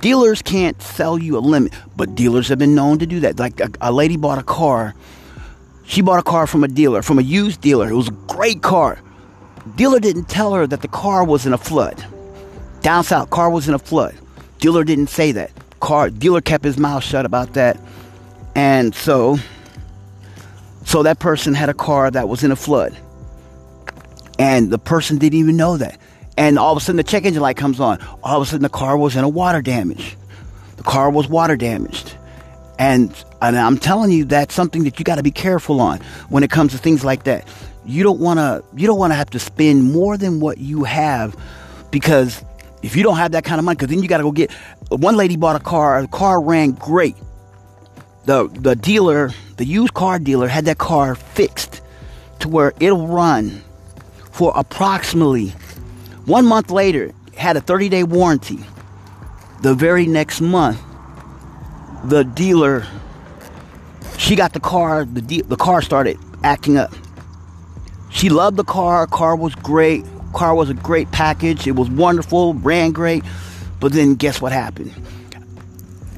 Dealers 0.00 0.42
can't 0.42 0.80
sell 0.80 1.18
you 1.18 1.36
a 1.36 1.40
limit, 1.40 1.72
but 1.96 2.14
dealers 2.14 2.48
have 2.48 2.58
been 2.58 2.74
known 2.74 2.98
to 2.98 3.06
do 3.06 3.20
that. 3.20 3.38
Like 3.38 3.58
a, 3.60 3.70
a 3.80 3.92
lady 3.92 4.16
bought 4.16 4.38
a 4.38 4.42
car. 4.44 4.94
She 5.86 6.02
bought 6.02 6.20
a 6.20 6.22
car 6.22 6.46
from 6.46 6.62
a 6.62 6.68
dealer, 6.68 7.02
from 7.02 7.18
a 7.18 7.22
used 7.22 7.60
dealer. 7.60 7.88
It 7.88 7.94
was 7.94 8.08
a 8.08 8.12
great 8.12 8.62
car. 8.62 9.00
Dealer 9.76 10.00
didn't 10.00 10.28
tell 10.28 10.52
her 10.54 10.66
that 10.66 10.82
the 10.82 10.88
car 10.88 11.24
was 11.24 11.46
in 11.46 11.52
a 11.52 11.58
flood. 11.58 12.04
Down 12.80 13.04
south, 13.04 13.30
car 13.30 13.50
was 13.50 13.68
in 13.68 13.74
a 13.74 13.78
flood. 13.78 14.14
Dealer 14.58 14.84
didn't 14.84 15.08
say 15.08 15.32
that. 15.32 15.50
Car 15.80 16.10
dealer 16.10 16.40
kept 16.40 16.64
his 16.64 16.78
mouth 16.78 17.02
shut 17.02 17.24
about 17.24 17.54
that. 17.54 17.78
And 18.54 18.94
so, 18.94 19.38
so 20.84 21.02
that 21.04 21.18
person 21.18 21.54
had 21.54 21.68
a 21.68 21.74
car 21.74 22.10
that 22.10 22.28
was 22.28 22.42
in 22.42 22.50
a 22.50 22.56
flood. 22.56 22.96
And 24.38 24.70
the 24.70 24.78
person 24.78 25.18
didn't 25.18 25.38
even 25.38 25.56
know 25.56 25.76
that. 25.76 25.98
And 26.36 26.58
all 26.58 26.72
of 26.72 26.78
a 26.78 26.80
sudden 26.80 26.96
the 26.96 27.02
check 27.02 27.24
engine 27.24 27.42
light 27.42 27.56
comes 27.56 27.80
on. 27.80 28.00
All 28.22 28.40
of 28.40 28.46
a 28.46 28.50
sudden 28.50 28.62
the 28.62 28.68
car 28.68 28.96
was 28.96 29.16
in 29.16 29.24
a 29.24 29.28
water 29.28 29.62
damage. 29.62 30.16
The 30.76 30.84
car 30.84 31.10
was 31.10 31.28
water 31.28 31.56
damaged. 31.56 32.16
And, 32.78 33.12
and 33.42 33.58
I'm 33.58 33.76
telling 33.76 34.12
you 34.12 34.24
that's 34.24 34.54
something 34.54 34.84
that 34.84 34.98
you 35.00 35.04
got 35.04 35.16
to 35.16 35.22
be 35.24 35.32
careful 35.32 35.80
on 35.80 35.98
when 36.28 36.44
it 36.44 36.50
comes 36.50 36.72
to 36.72 36.78
things 36.78 37.04
like 37.04 37.24
that. 37.24 37.46
You 37.88 38.04
don't 38.04 38.20
want 38.20 38.38
to 38.38 38.62
you 38.76 38.86
don't 38.86 38.98
want 38.98 39.10
to 39.12 39.16
have 39.16 39.30
to 39.30 39.38
spend 39.38 39.92
more 39.92 40.16
than 40.16 40.38
what 40.38 40.58
you 40.58 40.84
have 40.84 41.34
because 41.90 42.44
if 42.82 42.94
you 42.94 43.02
don't 43.02 43.16
have 43.16 43.32
that 43.32 43.44
kind 43.44 43.58
of 43.58 43.64
money 43.64 43.76
cuz 43.76 43.88
then 43.88 44.02
you 44.02 44.08
got 44.08 44.18
to 44.18 44.22
go 44.24 44.30
get 44.30 44.52
one 44.90 45.16
lady 45.16 45.36
bought 45.36 45.56
a 45.56 45.64
car, 45.64 46.00
the 46.02 46.08
car 46.08 46.40
ran 46.40 46.72
great 46.72 47.16
the 48.28 48.46
the 48.60 48.76
dealer, 48.76 49.30
the 49.56 49.64
used 49.64 49.94
car 49.94 50.18
dealer, 50.18 50.48
had 50.48 50.66
that 50.66 50.76
car 50.76 51.14
fixed 51.14 51.80
to 52.40 52.48
where 52.48 52.74
it'll 52.78 53.08
run 53.08 53.62
for 54.30 54.52
approximately 54.54 55.48
one 56.26 56.44
month 56.44 56.70
later. 56.70 57.12
Had 57.34 57.56
a 57.56 57.60
30 57.62 57.88
day 57.88 58.02
warranty. 58.04 58.58
The 59.62 59.74
very 59.74 60.06
next 60.06 60.42
month, 60.42 60.78
the 62.04 62.22
dealer, 62.22 62.86
she 64.18 64.36
got 64.36 64.52
the 64.52 64.60
car. 64.60 65.06
The 65.06 65.22
de- 65.22 65.42
the 65.42 65.56
car 65.56 65.80
started 65.80 66.18
acting 66.44 66.76
up. 66.76 66.92
She 68.18 68.30
loved 68.30 68.56
the 68.56 68.64
car. 68.64 69.06
Car 69.06 69.36
was 69.36 69.54
great. 69.54 70.04
Car 70.34 70.52
was 70.52 70.68
a 70.68 70.74
great 70.74 71.08
package. 71.12 71.68
It 71.68 71.76
was 71.76 71.88
wonderful. 71.88 72.54
Ran 72.54 72.90
great. 72.90 73.22
But 73.78 73.92
then 73.92 74.16
guess 74.16 74.40
what 74.40 74.50
happened? 74.50 74.92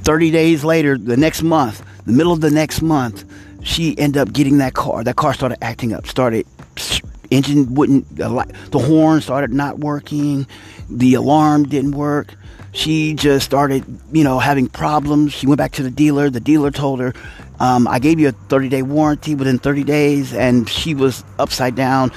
30 0.05 0.31
days 0.31 0.65
later, 0.65 0.97
the 0.97 1.19
next 1.19 1.43
month, 1.43 1.85
the 2.07 2.13
middle 2.13 2.33
of 2.33 2.41
the 2.41 2.51
next 2.51 2.81
month, 2.81 3.27
she 3.63 3.99
ended 3.99 4.17
up 4.17 4.33
getting 4.33 4.57
that 4.59 4.73
car. 4.73 5.05
That 5.05 5.17
car 5.17 5.35
started 5.35 5.63
acting 5.63 5.93
up, 5.93 6.07
started 6.07 6.47
engine 7.31 7.75
wouldn't 7.75 8.17
the 8.17 8.79
horn 8.79 9.21
started 9.21 9.53
not 9.53 9.79
working, 9.79 10.47
the 10.89 11.13
alarm 11.13 11.65
didn't 11.65 11.93
work. 11.93 12.35
She 12.73 13.13
just 13.13 13.45
started, 13.45 13.85
you 14.11 14.25
know, 14.25 14.39
having 14.39 14.69
problems. 14.69 15.35
She 15.35 15.47
went 15.47 15.59
back 15.59 15.73
to 15.73 15.83
the 15.83 15.91
dealer. 15.91 16.31
The 16.31 16.41
dealer 16.41 16.71
told 16.71 17.01
her, 17.01 17.13
um, 17.61 17.87
"I 17.87 17.99
gave 17.99 18.19
you 18.19 18.29
a 18.29 18.33
30 18.33 18.69
day 18.69 18.83
warranty 18.83 19.35
within 19.35 19.59
30 19.59 19.85
days," 19.85 20.35
and 20.35 20.69
she 20.69 20.95
was 20.95 21.25
upside 21.39 21.77
down 21.77 22.11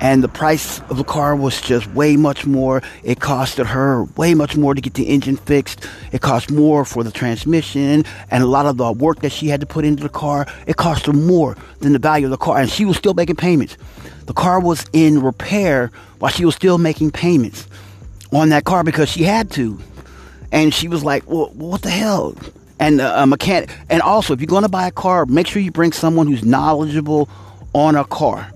and 0.00 0.22
the 0.22 0.28
price 0.28 0.80
of 0.90 0.96
the 0.96 1.04
car 1.04 1.34
was 1.34 1.60
just 1.60 1.86
way 1.88 2.16
much 2.16 2.46
more. 2.46 2.82
It 3.02 3.20
costed 3.20 3.66
her 3.66 4.04
way 4.16 4.34
much 4.34 4.56
more 4.56 4.74
to 4.74 4.80
get 4.80 4.94
the 4.94 5.08
engine 5.08 5.36
fixed. 5.36 5.86
It 6.12 6.20
cost 6.20 6.50
more 6.50 6.84
for 6.84 7.02
the 7.02 7.10
transmission 7.10 8.04
and 8.30 8.42
a 8.42 8.46
lot 8.46 8.66
of 8.66 8.76
the 8.76 8.92
work 8.92 9.20
that 9.20 9.32
she 9.32 9.48
had 9.48 9.60
to 9.60 9.66
put 9.66 9.84
into 9.84 10.02
the 10.02 10.08
car. 10.08 10.46
It 10.66 10.76
cost 10.76 11.06
her 11.06 11.12
more 11.12 11.56
than 11.80 11.92
the 11.92 11.98
value 11.98 12.26
of 12.26 12.30
the 12.30 12.36
car, 12.36 12.58
and 12.58 12.70
she 12.70 12.84
was 12.84 12.96
still 12.96 13.14
making 13.14 13.36
payments. 13.36 13.76
The 14.26 14.34
car 14.34 14.60
was 14.60 14.84
in 14.92 15.20
repair 15.22 15.90
while 16.18 16.30
she 16.30 16.44
was 16.44 16.54
still 16.54 16.78
making 16.78 17.10
payments 17.10 17.66
on 18.32 18.50
that 18.50 18.64
car 18.64 18.84
because 18.84 19.08
she 19.08 19.24
had 19.24 19.50
to. 19.52 19.78
And 20.52 20.72
she 20.72 20.88
was 20.88 21.04
like, 21.04 21.28
"Well, 21.28 21.50
what 21.54 21.82
the 21.82 21.90
hell?" 21.90 22.34
And 22.80 23.00
a 23.00 23.26
mechanic. 23.26 23.70
And 23.90 24.02
also, 24.02 24.34
if 24.34 24.40
you're 24.40 24.46
going 24.46 24.62
to 24.62 24.68
buy 24.68 24.86
a 24.86 24.92
car, 24.92 25.26
make 25.26 25.48
sure 25.48 25.60
you 25.60 25.72
bring 25.72 25.92
someone 25.92 26.28
who's 26.28 26.44
knowledgeable 26.44 27.28
on 27.74 27.96
a 27.96 28.04
car 28.04 28.52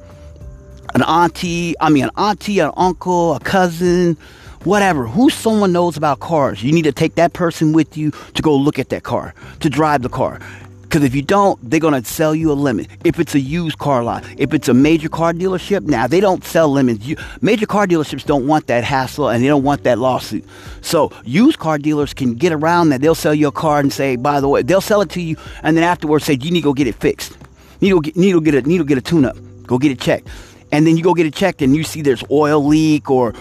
an 0.95 1.03
auntie, 1.03 1.75
I 1.81 1.91
mean, 1.91 2.05
an 2.05 2.11
auntie, 2.17 2.59
an 2.59 2.73
uncle, 2.77 3.35
a 3.35 3.41
cousin, 3.41 4.17
whatever, 4.65 5.07
who 5.07 5.31
someone 5.31 5.73
knows 5.73 5.97
about 5.97 6.21
cars. 6.21 6.63
You 6.63 6.73
need 6.73 6.83
to 6.83 6.93
take 6.93 7.15
that 7.15 7.33
person 7.33 7.73
with 7.73 7.97
you 7.97 8.11
to 8.35 8.43
go 8.43 8.55
look 8.55 8.79
at 8.79 8.91
that 8.91 9.03
car, 9.03 9.35
to 9.61 9.71
drive 9.71 10.03
the 10.03 10.09
car. 10.09 10.41
Because 10.93 11.05
if 11.05 11.15
you 11.15 11.23
don't, 11.23 11.59
they're 11.71 11.81
going 11.81 12.03
to 12.03 12.07
sell 12.07 12.35
you 12.35 12.53
a 12.53 12.53
lemon. 12.53 12.87
If 13.03 13.19
it's 13.19 13.35
a 13.35 13.41
used 13.41 13.79
car 13.79 14.05
lot, 14.05 14.27
if 14.37 14.53
it's 14.53 14.69
a 14.69 14.75
major 14.75 15.09
car 15.09 15.33
dealership, 15.33 15.85
now 15.85 16.07
they 16.07 16.21
don't 16.21 16.45
sell 16.45 16.69
lemons. 16.71 17.09
You, 17.09 17.17
major 17.41 17.65
car 17.65 17.87
dealerships 17.87 18.27
don't 18.27 18.47
want 18.47 18.67
that 18.67 18.85
hassle 18.85 19.31
and 19.31 19.43
they 19.43 19.49
don't 19.49 19.63
want 19.63 19.85
that 19.85 19.99
lawsuit. 19.99 20.45
So 20.83 21.11
used 21.25 21.59
car 21.59 21.79
dealers 21.79 22.13
can 22.13 22.35
get 22.35 22.53
around 22.53 22.91
that. 22.91 23.01
They'll 23.01 23.15
sell 23.15 23.33
you 23.33 23.49
a 23.49 23.53
car 23.53 23.81
and 23.81 23.91
say, 23.91 24.17
by 24.17 24.43
the 24.43 24.51
way, 24.51 24.61
they'll 24.61 24.83
sell 24.83 25.01
it 25.01 25.09
to 25.13 25.23
you 25.23 25.39
and 25.63 25.79
then 25.79 25.83
afterwards 25.83 26.27
say, 26.27 26.35
you 26.35 26.51
need 26.51 26.61
to 26.61 26.65
go 26.65 26.75
get 26.75 26.87
it 26.87 26.97
fixed. 26.97 27.39
Need 27.81 27.89
to 27.89 28.01
get, 28.03 28.15
need 28.15 28.33
to 28.33 28.43
get 28.43 28.55
a, 28.55 28.61
need 28.61 28.77
to 28.77 28.85
get 28.85 28.99
a 28.99 29.01
tune 29.01 29.25
up. 29.25 29.39
Go 29.67 29.79
get 29.79 29.93
it 29.93 29.99
checked 29.99 30.29
and 30.73 30.87
then 30.87 30.99
you 30.99 31.03
go 31.03 31.15
get 31.15 31.25
it 31.25 31.35
checked 31.35 31.63
and 31.63 31.75
you 31.75 31.85
see 31.85 32.03
there's 32.03 32.23
oil 32.31 32.63
leak 32.63 33.11
or 33.11 33.33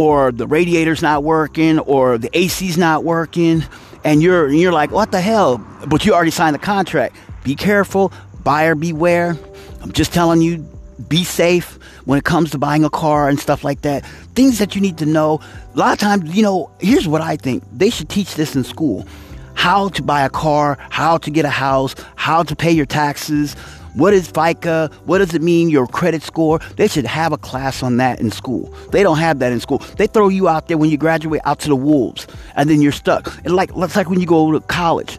or 0.00 0.32
the 0.32 0.46
radiator's 0.46 1.02
not 1.02 1.22
working 1.24 1.78
or 1.80 2.16
the 2.16 2.30
AC's 2.32 2.78
not 2.78 3.04
working 3.04 3.62
and 4.02 4.22
you're 4.22 4.48
you're 4.48 4.72
like 4.72 4.90
what 4.90 5.12
the 5.12 5.20
hell? 5.20 5.58
But 5.88 6.06
you 6.06 6.14
already 6.14 6.30
signed 6.30 6.54
the 6.54 6.58
contract. 6.58 7.16
Be 7.44 7.54
careful 7.54 8.10
buyer 8.42 8.74
beware. 8.74 9.36
I'm 9.82 9.92
just 9.92 10.14
telling 10.14 10.40
you 10.40 10.66
be 11.10 11.22
safe 11.22 11.78
when 12.06 12.18
it 12.18 12.24
comes 12.24 12.50
to 12.52 12.58
buying 12.58 12.82
a 12.82 12.88
car 12.88 13.28
and 13.28 13.38
stuff 13.38 13.62
like 13.62 13.82
that. 13.82 14.06
Things 14.34 14.58
that 14.58 14.74
you 14.74 14.80
need 14.80 14.96
to 14.98 15.06
know. 15.06 15.38
A 15.74 15.78
lot 15.78 15.92
of 15.92 15.98
times 15.98 16.34
you 16.34 16.42
know 16.42 16.70
here's 16.80 17.06
what 17.06 17.20
I 17.20 17.36
think. 17.36 17.62
They 17.70 17.90
should 17.90 18.08
teach 18.08 18.36
this 18.36 18.56
in 18.56 18.64
school. 18.64 19.06
How 19.52 19.90
to 19.90 20.02
buy 20.02 20.22
a 20.22 20.30
car 20.30 20.78
how 20.88 21.18
to 21.18 21.30
get 21.30 21.44
a 21.44 21.50
house 21.50 21.94
how 22.16 22.42
to 22.42 22.56
pay 22.56 22.70
your 22.70 22.86
taxes 22.86 23.54
what 23.94 24.12
is 24.14 24.30
FICA? 24.30 24.92
What 25.06 25.18
does 25.18 25.34
it 25.34 25.42
mean, 25.42 25.68
your 25.68 25.86
credit 25.86 26.22
score? 26.22 26.60
They 26.76 26.88
should 26.88 27.06
have 27.06 27.32
a 27.32 27.38
class 27.38 27.82
on 27.82 27.96
that 27.96 28.20
in 28.20 28.30
school. 28.30 28.72
They 28.92 29.02
don't 29.02 29.18
have 29.18 29.38
that 29.40 29.52
in 29.52 29.60
school. 29.60 29.78
They 29.78 30.06
throw 30.06 30.28
you 30.28 30.48
out 30.48 30.68
there 30.68 30.78
when 30.78 30.90
you 30.90 30.96
graduate 30.96 31.40
out 31.44 31.58
to 31.60 31.68
the 31.68 31.76
wolves, 31.76 32.26
and 32.56 32.70
then 32.70 32.80
you're 32.80 32.92
stuck. 32.92 33.34
And 33.44 33.54
like, 33.54 33.70
it's 33.74 33.96
like 33.96 34.08
when 34.08 34.20
you 34.20 34.26
go 34.26 34.52
to 34.52 34.60
college. 34.60 35.18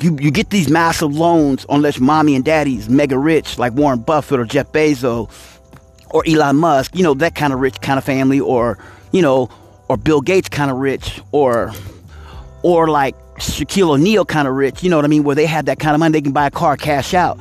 You, 0.00 0.18
you 0.20 0.32
get 0.32 0.50
these 0.50 0.68
massive 0.68 1.14
loans 1.14 1.64
unless 1.68 2.00
mommy 2.00 2.34
and 2.34 2.44
daddy's 2.44 2.88
mega 2.88 3.16
rich, 3.16 3.58
like 3.58 3.72
Warren 3.74 4.00
Buffett 4.00 4.40
or 4.40 4.44
Jeff 4.44 4.72
Bezos 4.72 5.30
or 6.10 6.24
Elon 6.26 6.56
Musk, 6.56 6.96
you 6.96 7.04
know, 7.04 7.14
that 7.14 7.36
kind 7.36 7.52
of 7.52 7.60
rich 7.60 7.80
kind 7.80 7.96
of 7.96 8.04
family, 8.04 8.40
or, 8.40 8.76
you 9.12 9.22
know, 9.22 9.48
or 9.88 9.96
Bill 9.96 10.20
Gates 10.20 10.48
kind 10.48 10.70
of 10.70 10.78
rich, 10.78 11.20
or, 11.30 11.72
or 12.62 12.88
like 12.88 13.14
Shaquille 13.36 13.90
O'Neal 13.90 14.24
kind 14.24 14.48
of 14.48 14.54
rich, 14.54 14.82
you 14.82 14.90
know 14.90 14.96
what 14.96 15.04
I 15.04 15.08
mean, 15.08 15.22
where 15.22 15.36
they 15.36 15.46
have 15.46 15.66
that 15.66 15.78
kind 15.78 15.94
of 15.94 16.00
money, 16.00 16.12
they 16.12 16.22
can 16.22 16.32
buy 16.32 16.48
a 16.48 16.50
car 16.50 16.76
cash 16.76 17.14
out 17.14 17.38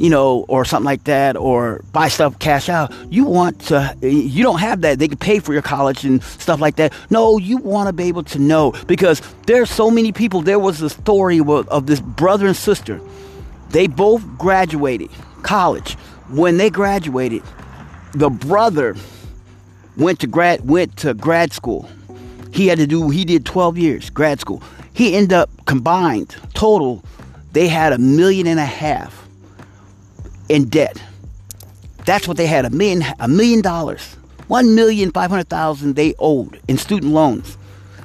you 0.00 0.08
know, 0.08 0.46
or 0.48 0.64
something 0.64 0.86
like 0.86 1.04
that, 1.04 1.36
or 1.36 1.84
buy 1.92 2.08
stuff 2.08 2.38
cash 2.38 2.70
out. 2.70 2.90
You 3.10 3.24
want 3.26 3.60
to, 3.66 3.94
you 4.00 4.42
don't 4.42 4.58
have 4.58 4.80
that. 4.80 4.98
They 4.98 5.08
can 5.08 5.18
pay 5.18 5.40
for 5.40 5.52
your 5.52 5.60
college 5.60 6.06
and 6.06 6.22
stuff 6.22 6.58
like 6.58 6.76
that. 6.76 6.94
No, 7.10 7.36
you 7.36 7.58
want 7.58 7.88
to 7.88 7.92
be 7.92 8.04
able 8.04 8.22
to 8.24 8.38
know 8.38 8.72
because 8.86 9.20
there's 9.46 9.70
so 9.70 9.90
many 9.90 10.10
people. 10.10 10.40
There 10.40 10.58
was 10.58 10.80
a 10.80 10.88
story 10.88 11.38
of 11.38 11.86
this 11.86 12.00
brother 12.00 12.46
and 12.46 12.56
sister. 12.56 12.98
They 13.68 13.88
both 13.88 14.24
graduated 14.38 15.10
college. 15.42 15.92
When 16.30 16.56
they 16.56 16.70
graduated, 16.70 17.42
the 18.12 18.30
brother 18.30 18.96
went 19.98 20.20
to 20.20 20.26
grad 20.26 20.66
went 20.66 20.96
to 20.98 21.12
grad 21.12 21.52
school. 21.52 21.90
He 22.54 22.68
had 22.68 22.78
to 22.78 22.86
do 22.86 23.10
he 23.10 23.26
did 23.26 23.44
12 23.44 23.76
years 23.76 24.08
grad 24.08 24.40
school. 24.40 24.62
He 24.94 25.14
ended 25.14 25.34
up 25.34 25.50
combined 25.66 26.34
total 26.54 27.04
they 27.52 27.68
had 27.68 27.92
a 27.92 27.98
million 27.98 28.46
and 28.46 28.58
a 28.58 28.64
half 28.64 29.19
in 30.50 30.68
debt. 30.68 31.00
That's 32.04 32.26
what 32.26 32.36
they 32.36 32.46
had 32.46 32.64
a 32.64 32.70
million 32.70 33.04
a 33.18 33.28
million 33.28 33.62
dollars. 33.62 34.16
One 34.48 34.74
million 34.74 35.12
five 35.12 35.30
hundred 35.30 35.48
thousand 35.48 35.94
they 35.94 36.14
owed 36.18 36.60
in 36.66 36.76
student 36.76 37.12
loans 37.12 37.56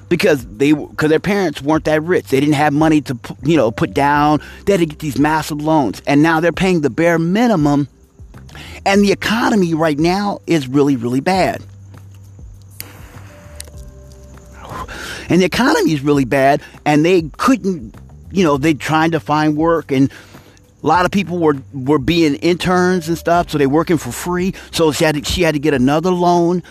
because 0.09 0.45
they 0.45 0.73
because 0.73 1.09
their 1.09 1.19
parents 1.19 1.61
weren't 1.61 1.85
that 1.85 2.03
rich. 2.03 2.27
They 2.27 2.39
didn't 2.39 2.55
have 2.55 2.71
money 2.71 3.01
to 3.01 3.17
you 3.43 3.57
know 3.57 3.71
put 3.71 3.93
down. 3.93 4.41
They 4.65 4.73
had 4.73 4.79
to 4.81 4.85
get 4.85 4.99
these 4.99 5.17
massive 5.17 5.59
loans, 5.59 6.01
and 6.05 6.21
now 6.21 6.39
they're 6.39 6.51
paying 6.53 6.81
the 6.81 6.89
bare 6.89 7.19
minimum. 7.19 7.87
And 8.85 9.03
the 9.03 9.11
economy 9.11 9.73
right 9.73 9.97
now 9.97 10.39
is 10.45 10.67
really 10.67 10.95
really 10.95 11.21
bad. 11.21 11.63
And 15.27 15.41
the 15.41 15.45
economy 15.45 15.93
is 15.93 16.01
really 16.01 16.25
bad, 16.25 16.61
and 16.85 17.03
they 17.03 17.23
couldn't, 17.37 17.95
you 18.31 18.43
know, 18.43 18.57
they 18.57 18.75
trying 18.75 19.09
to 19.11 19.19
find 19.19 19.57
work 19.57 19.91
and 19.91 20.11
a 20.85 20.87
lot 20.87 21.03
of 21.03 21.09
people 21.09 21.39
were, 21.39 21.57
were 21.73 21.97
being 21.97 22.35
interns 22.35 23.09
and 23.09 23.17
stuff, 23.17 23.49
so 23.49 23.57
they're 23.57 23.67
working 23.67 23.97
for 23.97 24.11
free. 24.11 24.53
So 24.69 24.91
she 24.91 25.03
had 25.03 25.15
to, 25.15 25.23
she 25.23 25.41
had 25.41 25.55
to 25.55 25.59
get 25.59 25.73
another 25.73 26.11
loan 26.11 26.61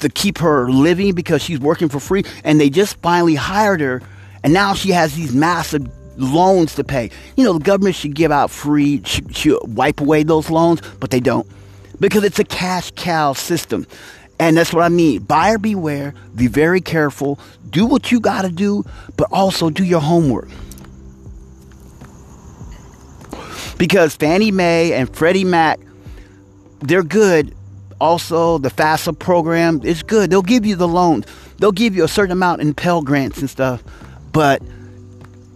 to 0.00 0.10
keep 0.10 0.36
her 0.38 0.70
living 0.70 1.14
because 1.14 1.40
she's 1.40 1.58
working 1.58 1.88
for 1.88 1.98
free. 1.98 2.22
And 2.44 2.60
they 2.60 2.68
just 2.68 2.96
finally 3.00 3.34
hired 3.34 3.80
her, 3.80 4.02
and 4.44 4.52
now 4.52 4.74
she 4.74 4.90
has 4.90 5.14
these 5.14 5.34
massive 5.34 5.90
loans 6.18 6.74
to 6.74 6.84
pay. 6.84 7.08
You 7.34 7.44
know, 7.44 7.54
the 7.54 7.64
government 7.64 7.94
should 7.94 8.14
give 8.14 8.30
out 8.30 8.50
free, 8.50 9.00
should, 9.06 9.34
should 9.34 9.58
wipe 9.62 10.02
away 10.02 10.22
those 10.22 10.50
loans, 10.50 10.82
but 11.00 11.10
they 11.10 11.20
don't 11.20 11.48
because 11.98 12.24
it's 12.24 12.38
a 12.38 12.44
cash 12.44 12.92
cow 12.94 13.32
system. 13.32 13.86
And 14.38 14.58
that's 14.58 14.74
what 14.74 14.82
I 14.82 14.90
mean. 14.90 15.22
Buyer 15.22 15.56
beware, 15.56 16.12
be 16.34 16.46
very 16.46 16.82
careful, 16.82 17.38
do 17.70 17.86
what 17.86 18.12
you 18.12 18.20
got 18.20 18.42
to 18.42 18.50
do, 18.50 18.84
but 19.16 19.28
also 19.32 19.70
do 19.70 19.82
your 19.82 20.00
homework. 20.00 20.48
Because 23.82 24.14
Fannie 24.14 24.52
Mae 24.52 24.92
and 24.92 25.12
Freddie 25.12 25.42
Mac, 25.42 25.80
they're 26.82 27.02
good. 27.02 27.52
Also, 28.00 28.58
the 28.58 28.68
FAFSA 28.68 29.18
program 29.18 29.80
is 29.82 30.04
good. 30.04 30.30
They'll 30.30 30.40
give 30.40 30.64
you 30.64 30.76
the 30.76 30.86
loans. 30.86 31.26
They'll 31.58 31.72
give 31.72 31.96
you 31.96 32.04
a 32.04 32.08
certain 32.08 32.30
amount 32.30 32.60
in 32.60 32.74
Pell 32.74 33.02
Grants 33.02 33.40
and 33.40 33.50
stuff, 33.50 33.82
but 34.30 34.62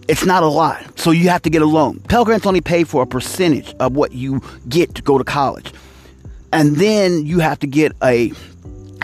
it's 0.08 0.26
not 0.26 0.42
a 0.42 0.48
lot. 0.48 0.98
So 0.98 1.12
you 1.12 1.28
have 1.28 1.42
to 1.42 1.50
get 1.50 1.62
a 1.62 1.66
loan. 1.66 2.00
Pell 2.08 2.24
Grants 2.24 2.46
only 2.46 2.60
pay 2.60 2.82
for 2.82 3.04
a 3.04 3.06
percentage 3.06 3.72
of 3.78 3.94
what 3.94 4.10
you 4.10 4.42
get 4.68 4.96
to 4.96 5.02
go 5.02 5.18
to 5.18 5.24
college. 5.24 5.72
And 6.52 6.74
then 6.78 7.26
you 7.26 7.38
have 7.38 7.60
to 7.60 7.68
get 7.68 7.92
a 8.02 8.32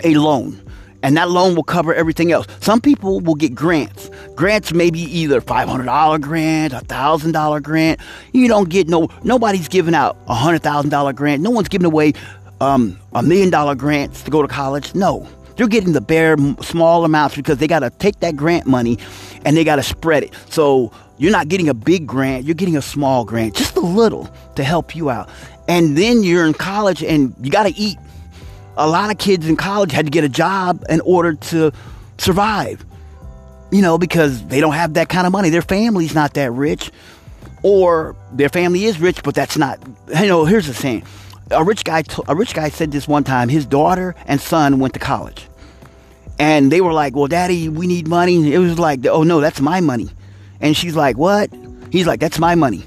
a 0.03 0.15
loan 0.15 0.61
and 1.03 1.17
that 1.17 1.29
loan 1.29 1.55
will 1.55 1.63
cover 1.63 1.93
everything 1.93 2.31
else. 2.31 2.47
Some 2.61 2.81
people 2.81 3.19
will 3.19 3.35
get 3.35 3.53
grants. 3.53 4.09
Grants 4.35 4.73
may 4.73 4.89
be 4.89 5.01
either 5.01 5.41
$500 5.41 6.21
grant, 6.21 6.73
a 6.73 6.77
$1,000 6.77 7.61
grant. 7.61 7.99
You 8.31 8.47
don't 8.47 8.69
get 8.69 8.87
no, 8.87 9.09
nobody's 9.23 9.67
giving 9.67 9.93
out 9.93 10.17
a 10.27 10.33
$100,000 10.33 11.15
grant. 11.15 11.43
No 11.43 11.51
one's 11.51 11.67
giving 11.67 11.85
away 11.85 12.13
um, 12.61 12.97
a 13.13 13.21
million 13.21 13.49
dollar 13.49 13.75
grants 13.75 14.23
to 14.23 14.31
go 14.31 14.41
to 14.41 14.47
college. 14.47 14.95
No. 14.95 15.27
They're 15.55 15.67
getting 15.67 15.93
the 15.93 16.01
bare 16.01 16.35
small 16.61 17.05
amounts 17.05 17.35
because 17.35 17.59
they 17.59 17.67
got 17.67 17.81
to 17.81 17.91
take 17.91 18.21
that 18.21 18.35
grant 18.35 18.65
money 18.65 18.97
and 19.45 19.55
they 19.55 19.63
got 19.63 19.75
to 19.75 19.83
spread 19.83 20.23
it. 20.23 20.33
So 20.49 20.91
you're 21.17 21.31
not 21.31 21.47
getting 21.47 21.69
a 21.69 21.75
big 21.75 22.07
grant, 22.07 22.45
you're 22.45 22.55
getting 22.55 22.75
a 22.75 22.81
small 22.81 23.23
grant, 23.23 23.55
just 23.55 23.75
a 23.75 23.81
little 23.81 24.33
to 24.55 24.63
help 24.63 24.95
you 24.95 25.11
out. 25.11 25.29
And 25.67 25.95
then 25.95 26.23
you're 26.23 26.45
in 26.45 26.53
college 26.53 27.03
and 27.03 27.35
you 27.39 27.51
got 27.51 27.67
to 27.67 27.75
eat 27.75 27.97
a 28.77 28.87
lot 28.87 29.11
of 29.11 29.17
kids 29.17 29.47
in 29.47 29.55
college 29.55 29.91
had 29.91 30.05
to 30.05 30.11
get 30.11 30.23
a 30.23 30.29
job 30.29 30.83
in 30.89 31.01
order 31.01 31.33
to 31.33 31.71
survive. 32.17 32.85
You 33.71 33.81
know, 33.81 33.97
because 33.97 34.45
they 34.47 34.61
don't 34.61 34.73
have 34.73 34.93
that 34.95 35.09
kind 35.09 35.25
of 35.25 35.33
money. 35.33 35.49
Their 35.49 35.63
family's 35.63 36.13
not 36.13 36.35
that 36.35 36.51
rich. 36.51 36.91
Or 37.63 38.15
their 38.31 38.49
family 38.49 38.83
is 38.83 38.99
rich, 38.99 39.23
but 39.23 39.35
that's 39.35 39.57
not. 39.57 39.79
You 40.09 40.27
know, 40.27 40.45
here's 40.45 40.67
the 40.67 40.73
thing. 40.73 41.03
A 41.49 41.63
rich 41.63 41.83
guy, 41.83 42.03
a 42.27 42.35
rich 42.35 42.53
guy 42.53 42.69
said 42.69 42.91
this 42.91 43.07
one 43.07 43.23
time. 43.23 43.49
His 43.49 43.65
daughter 43.65 44.15
and 44.25 44.39
son 44.39 44.79
went 44.79 44.93
to 44.95 44.99
college, 44.99 45.47
and 46.39 46.71
they 46.71 46.81
were 46.81 46.93
like, 46.93 47.15
"Well, 47.15 47.27
Daddy, 47.27 47.69
we 47.69 47.87
need 47.87 48.07
money." 48.07 48.53
It 48.53 48.57
was 48.59 48.77
like, 48.77 49.05
"Oh 49.05 49.23
no, 49.23 49.39
that's 49.39 49.61
my 49.61 49.79
money," 49.79 50.09
and 50.59 50.75
she's 50.75 50.95
like, 50.95 51.17
"What?" 51.17 51.49
He's 51.89 52.05
like, 52.05 52.19
"That's 52.19 52.37
my 52.37 52.55
money. 52.55 52.83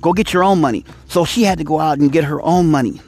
Go 0.00 0.12
get 0.12 0.32
your 0.32 0.44
own 0.44 0.60
money." 0.60 0.84
So 1.08 1.24
she 1.24 1.42
had 1.42 1.58
to 1.58 1.64
go 1.64 1.80
out 1.80 1.98
and 1.98 2.12
get 2.12 2.24
her 2.24 2.40
own 2.42 2.70
money. 2.70 3.00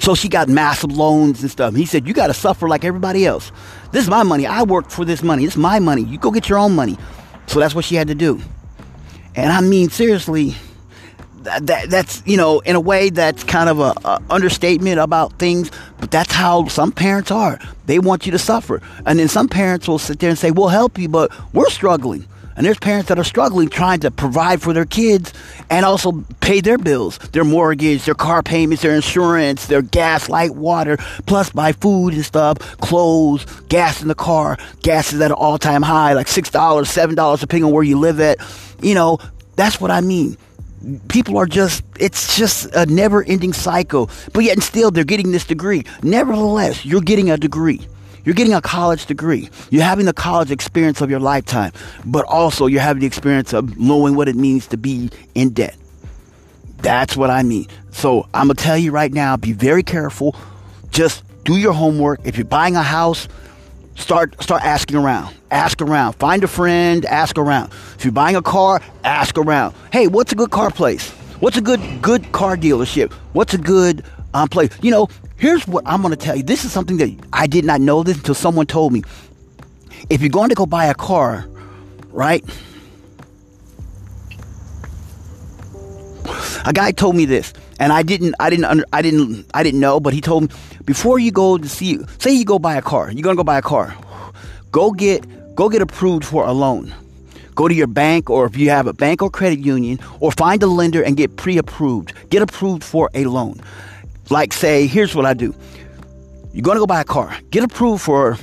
So 0.00 0.14
she 0.14 0.28
got 0.28 0.48
massive 0.48 0.92
loans 0.92 1.42
and 1.42 1.50
stuff. 1.50 1.74
He 1.74 1.84
said, 1.84 2.06
You 2.06 2.14
got 2.14 2.28
to 2.28 2.34
suffer 2.34 2.68
like 2.68 2.84
everybody 2.84 3.26
else. 3.26 3.52
This 3.92 4.04
is 4.04 4.10
my 4.10 4.22
money. 4.22 4.46
I 4.46 4.62
worked 4.62 4.90
for 4.90 5.04
this 5.04 5.22
money. 5.22 5.44
It's 5.44 5.56
my 5.56 5.78
money. 5.78 6.02
You 6.02 6.18
go 6.18 6.30
get 6.30 6.48
your 6.48 6.58
own 6.58 6.74
money. 6.74 6.96
So 7.46 7.60
that's 7.60 7.74
what 7.74 7.84
she 7.84 7.96
had 7.96 8.08
to 8.08 8.14
do. 8.14 8.40
And 9.34 9.52
I 9.52 9.60
mean, 9.60 9.90
seriously, 9.90 10.56
that, 11.42 11.66
that, 11.66 11.90
that's, 11.90 12.22
you 12.26 12.36
know, 12.36 12.60
in 12.60 12.76
a 12.76 12.80
way 12.80 13.10
that's 13.10 13.44
kind 13.44 13.68
of 13.68 13.78
a, 13.78 13.92
a 14.04 14.22
understatement 14.30 14.98
about 14.98 15.38
things, 15.38 15.70
but 15.98 16.10
that's 16.10 16.32
how 16.32 16.66
some 16.68 16.92
parents 16.92 17.30
are. 17.30 17.58
They 17.86 17.98
want 17.98 18.24
you 18.24 18.32
to 18.32 18.38
suffer. 18.38 18.80
And 19.04 19.18
then 19.18 19.28
some 19.28 19.48
parents 19.48 19.86
will 19.86 19.98
sit 19.98 20.18
there 20.18 20.30
and 20.30 20.38
say, 20.38 20.50
We'll 20.50 20.68
help 20.68 20.98
you, 20.98 21.08
but 21.10 21.30
we're 21.52 21.68
struggling. 21.68 22.26
And 22.60 22.66
there's 22.66 22.78
parents 22.78 23.08
that 23.08 23.18
are 23.18 23.24
struggling 23.24 23.70
trying 23.70 24.00
to 24.00 24.10
provide 24.10 24.60
for 24.60 24.74
their 24.74 24.84
kids 24.84 25.32
and 25.70 25.82
also 25.86 26.26
pay 26.40 26.60
their 26.60 26.76
bills, 26.76 27.16
their 27.32 27.42
mortgage, 27.42 28.04
their 28.04 28.14
car 28.14 28.42
payments, 28.42 28.82
their 28.82 28.94
insurance, 28.94 29.64
their 29.64 29.80
gas, 29.80 30.28
light, 30.28 30.54
water, 30.54 30.98
plus 31.24 31.48
buy 31.48 31.72
food 31.72 32.12
and 32.12 32.22
stuff, 32.22 32.58
clothes, 32.82 33.46
gas 33.70 34.02
in 34.02 34.08
the 34.08 34.14
car. 34.14 34.58
Gas 34.82 35.14
is 35.14 35.22
at 35.22 35.30
an 35.30 35.32
all 35.38 35.56
time 35.56 35.80
high, 35.80 36.12
like 36.12 36.26
$6, 36.26 36.50
$7, 36.50 37.40
depending 37.40 37.64
on 37.64 37.72
where 37.72 37.82
you 37.82 37.98
live 37.98 38.20
at. 38.20 38.36
You 38.82 38.94
know, 38.94 39.20
that's 39.56 39.80
what 39.80 39.90
I 39.90 40.02
mean 40.02 40.36
people 41.08 41.38
are 41.38 41.46
just 41.46 41.82
it's 41.98 42.36
just 42.36 42.66
a 42.74 42.84
never 42.86 43.22
ending 43.24 43.52
cycle 43.52 44.08
but 44.32 44.44
yet 44.44 44.54
and 44.54 44.62
still 44.62 44.90
they're 44.90 45.04
getting 45.04 45.30
this 45.30 45.44
degree 45.44 45.84
nevertheless 46.02 46.86
you're 46.86 47.02
getting 47.02 47.30
a 47.30 47.36
degree 47.36 47.86
you're 48.24 48.34
getting 48.34 48.54
a 48.54 48.60
college 48.60 49.06
degree. 49.06 49.48
You're 49.70 49.84
having 49.84 50.06
the 50.06 50.12
college 50.12 50.50
experience 50.50 51.00
of 51.00 51.10
your 51.10 51.20
lifetime, 51.20 51.72
but 52.04 52.24
also 52.26 52.66
you're 52.66 52.80
having 52.80 53.00
the 53.00 53.06
experience 53.06 53.52
of 53.52 53.78
knowing 53.78 54.14
what 54.14 54.28
it 54.28 54.36
means 54.36 54.66
to 54.68 54.76
be 54.76 55.10
in 55.34 55.50
debt. 55.50 55.76
That's 56.78 57.16
what 57.16 57.30
I 57.30 57.42
mean. 57.42 57.66
So 57.90 58.28
I'm 58.34 58.46
going 58.46 58.56
to 58.56 58.64
tell 58.64 58.78
you 58.78 58.90
right 58.90 59.12
now 59.12 59.36
be 59.36 59.52
very 59.52 59.82
careful. 59.82 60.34
Just 60.90 61.24
do 61.44 61.56
your 61.56 61.72
homework. 61.72 62.20
If 62.24 62.36
you're 62.36 62.44
buying 62.44 62.76
a 62.76 62.82
house, 62.82 63.28
start 63.96 64.42
start 64.42 64.62
asking 64.62 64.96
around. 64.96 65.34
Ask 65.50 65.82
around. 65.82 66.14
Find 66.14 66.44
a 66.44 66.48
friend, 66.48 67.04
ask 67.04 67.36
around. 67.36 67.72
If 67.96 68.04
you're 68.04 68.12
buying 68.12 68.36
a 68.36 68.42
car, 68.42 68.80
ask 69.04 69.36
around. 69.36 69.74
Hey, 69.92 70.06
what's 70.06 70.32
a 70.32 70.36
good 70.36 70.50
car 70.50 70.70
place? 70.70 71.10
What's 71.40 71.56
a 71.56 71.62
good 71.62 71.80
good 72.02 72.32
car 72.32 72.56
dealership? 72.56 73.12
What's 73.32 73.54
a 73.54 73.58
good 73.58 74.04
um, 74.34 74.48
place? 74.48 74.70
You 74.82 74.90
know, 74.90 75.08
Here's 75.40 75.66
what 75.66 75.84
I'm 75.86 76.02
going 76.02 76.12
to 76.12 76.18
tell 76.18 76.36
you. 76.36 76.42
This 76.42 76.66
is 76.66 76.70
something 76.70 76.98
that 76.98 77.18
I 77.32 77.46
did 77.46 77.64
not 77.64 77.80
know 77.80 78.02
this 78.02 78.18
until 78.18 78.34
someone 78.34 78.66
told 78.66 78.92
me. 78.92 79.02
If 80.10 80.20
you're 80.20 80.28
going 80.28 80.50
to 80.50 80.54
go 80.54 80.66
buy 80.66 80.84
a 80.84 80.94
car, 80.94 81.48
right? 82.10 82.44
A 86.66 86.74
guy 86.74 86.92
told 86.92 87.16
me 87.16 87.24
this, 87.24 87.54
and 87.78 87.90
I 87.90 88.02
didn't, 88.02 88.34
I 88.38 88.50
didn't, 88.50 88.66
under, 88.66 88.84
I 88.92 89.00
didn't, 89.00 89.46
I 89.54 89.62
didn't 89.62 89.80
know. 89.80 89.98
But 89.98 90.12
he 90.12 90.20
told 90.20 90.42
me 90.42 90.48
before 90.84 91.18
you 91.18 91.32
go 91.32 91.56
to 91.56 91.66
see, 91.66 91.98
say 92.18 92.32
you 92.32 92.44
go 92.44 92.58
buy 92.58 92.76
a 92.76 92.82
car, 92.82 93.10
you're 93.10 93.22
gonna 93.22 93.36
go 93.36 93.44
buy 93.44 93.56
a 93.56 93.62
car. 93.62 93.96
Go 94.72 94.90
get, 94.90 95.24
go 95.54 95.70
get 95.70 95.80
approved 95.80 96.26
for 96.26 96.46
a 96.46 96.52
loan. 96.52 96.94
Go 97.54 97.66
to 97.66 97.74
your 97.74 97.86
bank, 97.86 98.28
or 98.28 98.44
if 98.44 98.58
you 98.58 98.68
have 98.68 98.86
a 98.86 98.92
bank 98.92 99.22
or 99.22 99.30
credit 99.30 99.60
union, 99.60 100.00
or 100.20 100.32
find 100.32 100.62
a 100.62 100.66
lender 100.66 101.02
and 101.02 101.16
get 101.16 101.36
pre-approved. 101.36 102.12
Get 102.28 102.42
approved 102.42 102.84
for 102.84 103.08
a 103.14 103.24
loan. 103.24 103.62
Like 104.30 104.52
say, 104.52 104.86
here's 104.86 105.14
what 105.14 105.26
I 105.26 105.34
do. 105.34 105.54
You're 106.52 106.62
gonna 106.62 106.78
go 106.80 106.86
buy 106.86 107.00
a 107.00 107.04
car. 107.04 107.36
Get 107.50 107.64
approved 107.64 108.02
for 108.02 108.38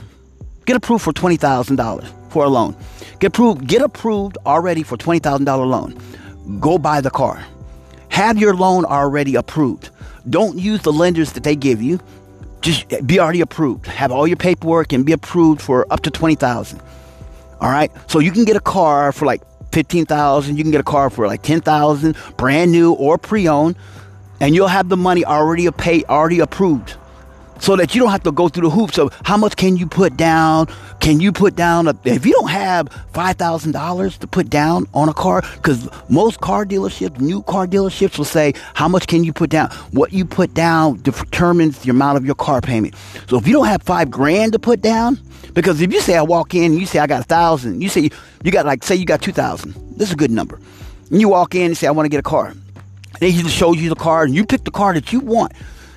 get 0.65 0.75
approved 0.75 1.03
for 1.03 1.13
twenty 1.13 1.37
thousand 1.37 1.77
dollars 1.77 2.11
for 2.29 2.43
a 2.45 2.49
loan. 2.49 2.75
Get 3.19 3.27
approved, 3.27 3.67
get 3.67 3.81
approved 3.81 4.37
already 4.45 4.83
for 4.83 4.97
twenty 4.97 5.19
thousand 5.19 5.45
dollar 5.45 5.65
loan. 5.65 5.97
Go 6.59 6.77
buy 6.77 7.01
the 7.01 7.09
car. 7.09 7.43
Have 8.09 8.37
your 8.37 8.55
loan 8.55 8.85
already 8.85 9.35
approved. 9.35 9.89
Don't 10.29 10.57
use 10.57 10.81
the 10.81 10.91
lenders 10.91 11.33
that 11.33 11.43
they 11.43 11.55
give 11.55 11.81
you. 11.81 11.99
Just 12.61 13.07
be 13.07 13.19
already 13.19 13.41
approved. 13.41 13.85
Have 13.85 14.11
all 14.11 14.27
your 14.27 14.37
paperwork 14.37 14.91
and 14.91 15.05
be 15.05 15.13
approved 15.13 15.61
for 15.61 15.85
up 15.91 16.01
to 16.01 16.11
twenty 16.11 16.35
thousand. 16.35 16.81
All 17.61 17.69
right. 17.69 17.91
So 18.07 18.19
you 18.19 18.31
can 18.31 18.43
get 18.43 18.55
a 18.55 18.61
car 18.61 19.13
for 19.13 19.25
like 19.25 19.41
fifteen 19.71 20.05
thousand. 20.05 20.57
You 20.57 20.63
can 20.63 20.71
get 20.71 20.81
a 20.81 20.85
car 20.85 21.09
for 21.09 21.27
like 21.27 21.43
ten 21.43 21.61
thousand, 21.61 22.17
brand 22.35 22.71
new 22.73 22.93
or 22.93 23.17
pre-owned 23.17 23.77
and 24.39 24.55
you'll 24.55 24.67
have 24.67 24.89
the 24.89 24.97
money 24.97 25.25
already 25.25 25.69
paid, 25.71 26.05
already 26.05 26.39
approved. 26.39 26.95
So 27.59 27.75
that 27.75 27.95
you 27.95 28.01
don't 28.01 28.11
have 28.11 28.23
to 28.23 28.31
go 28.31 28.49
through 28.49 28.69
the 28.69 28.75
hoops 28.75 28.97
of 28.99 29.15
how 29.23 29.35
much 29.37 29.55
can 29.55 29.77
you 29.77 29.87
put 29.87 30.15
down? 30.15 30.67
Can 30.99 31.19
you 31.19 31.31
put 31.31 31.55
down 31.55 31.87
a, 31.87 31.95
if 32.03 32.25
you 32.25 32.33
don't 32.33 32.49
have 32.49 32.87
$5000 33.13 34.17
to 34.19 34.27
put 34.27 34.49
down 34.49 34.85
on 34.93 35.09
a 35.09 35.13
car 35.13 35.41
because 35.55 35.89
most 36.09 36.39
car 36.39 36.65
dealerships 36.65 37.19
new 37.19 37.41
car 37.43 37.65
dealerships 37.65 38.17
will 38.17 38.25
say 38.25 38.53
how 38.73 38.87
much 38.87 39.07
can 39.07 39.23
you 39.23 39.33
put 39.33 39.49
down? 39.49 39.71
What 39.91 40.13
you 40.13 40.25
put 40.25 40.53
down 40.53 41.01
determines 41.01 41.79
the 41.79 41.89
amount 41.89 42.17
of 42.17 42.25
your 42.25 42.35
car 42.35 42.61
payment. 42.61 42.95
So 43.27 43.37
if 43.37 43.47
you 43.47 43.53
don't 43.53 43.67
have 43.67 43.81
five 43.81 44.11
grand 44.11 44.53
to 44.53 44.59
put 44.59 44.81
down 44.81 45.19
because 45.53 45.81
if 45.81 45.91
you 45.91 46.01
say 46.01 46.15
i 46.15 46.21
walk 46.21 46.53
in 46.53 46.73
and 46.73 46.79
you 46.79 46.85
say 46.85 46.99
i 46.99 47.07
got 47.07 47.21
a 47.21 47.23
thousand 47.23 47.81
you 47.81 47.89
say 47.89 48.09
you, 48.43 48.51
got 48.51 48.65
like 48.65 48.83
say 48.83 48.95
you 48.95 49.05
got 49.05 49.21
2000 49.21 49.73
this 49.97 50.09
is 50.09 50.13
a 50.13 50.17
good 50.17 50.31
number. 50.31 50.59
And 51.09 51.21
you 51.21 51.29
walk 51.29 51.55
in 51.55 51.67
and 51.67 51.77
say 51.77 51.87
i 51.87 51.91
want 51.91 52.05
to 52.05 52.09
get 52.09 52.19
a 52.19 52.29
car 52.29 52.53
he 53.19 53.41
just 53.41 53.55
shows 53.55 53.77
you 53.77 53.89
the 53.89 53.95
car 53.95 54.23
and 54.23 54.33
you 54.35 54.45
pick 54.45 54.63
the 54.63 54.71
car 54.71 54.93
that 54.93 55.11
you 55.11 55.19
want. 55.19 55.53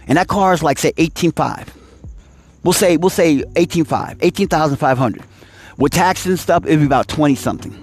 And 0.07 0.17
that 0.19 0.29
car 0.29 0.53
is 0.53 0.63
like 0.63 0.79
say 0.79 0.93
18.5 0.93 1.69
we'll 2.63 2.73
say 2.73 2.97
we'll 2.97 3.11
say 3.11 3.39
18.5 3.39 4.19
18,500 4.21 5.23
with 5.79 5.93
taxes 5.93 6.27
and 6.27 6.39
stuff 6.39 6.67
it'll 6.67 6.79
be 6.79 6.87
about 6.87 7.09
20 7.09 7.35
something. 7.35 7.75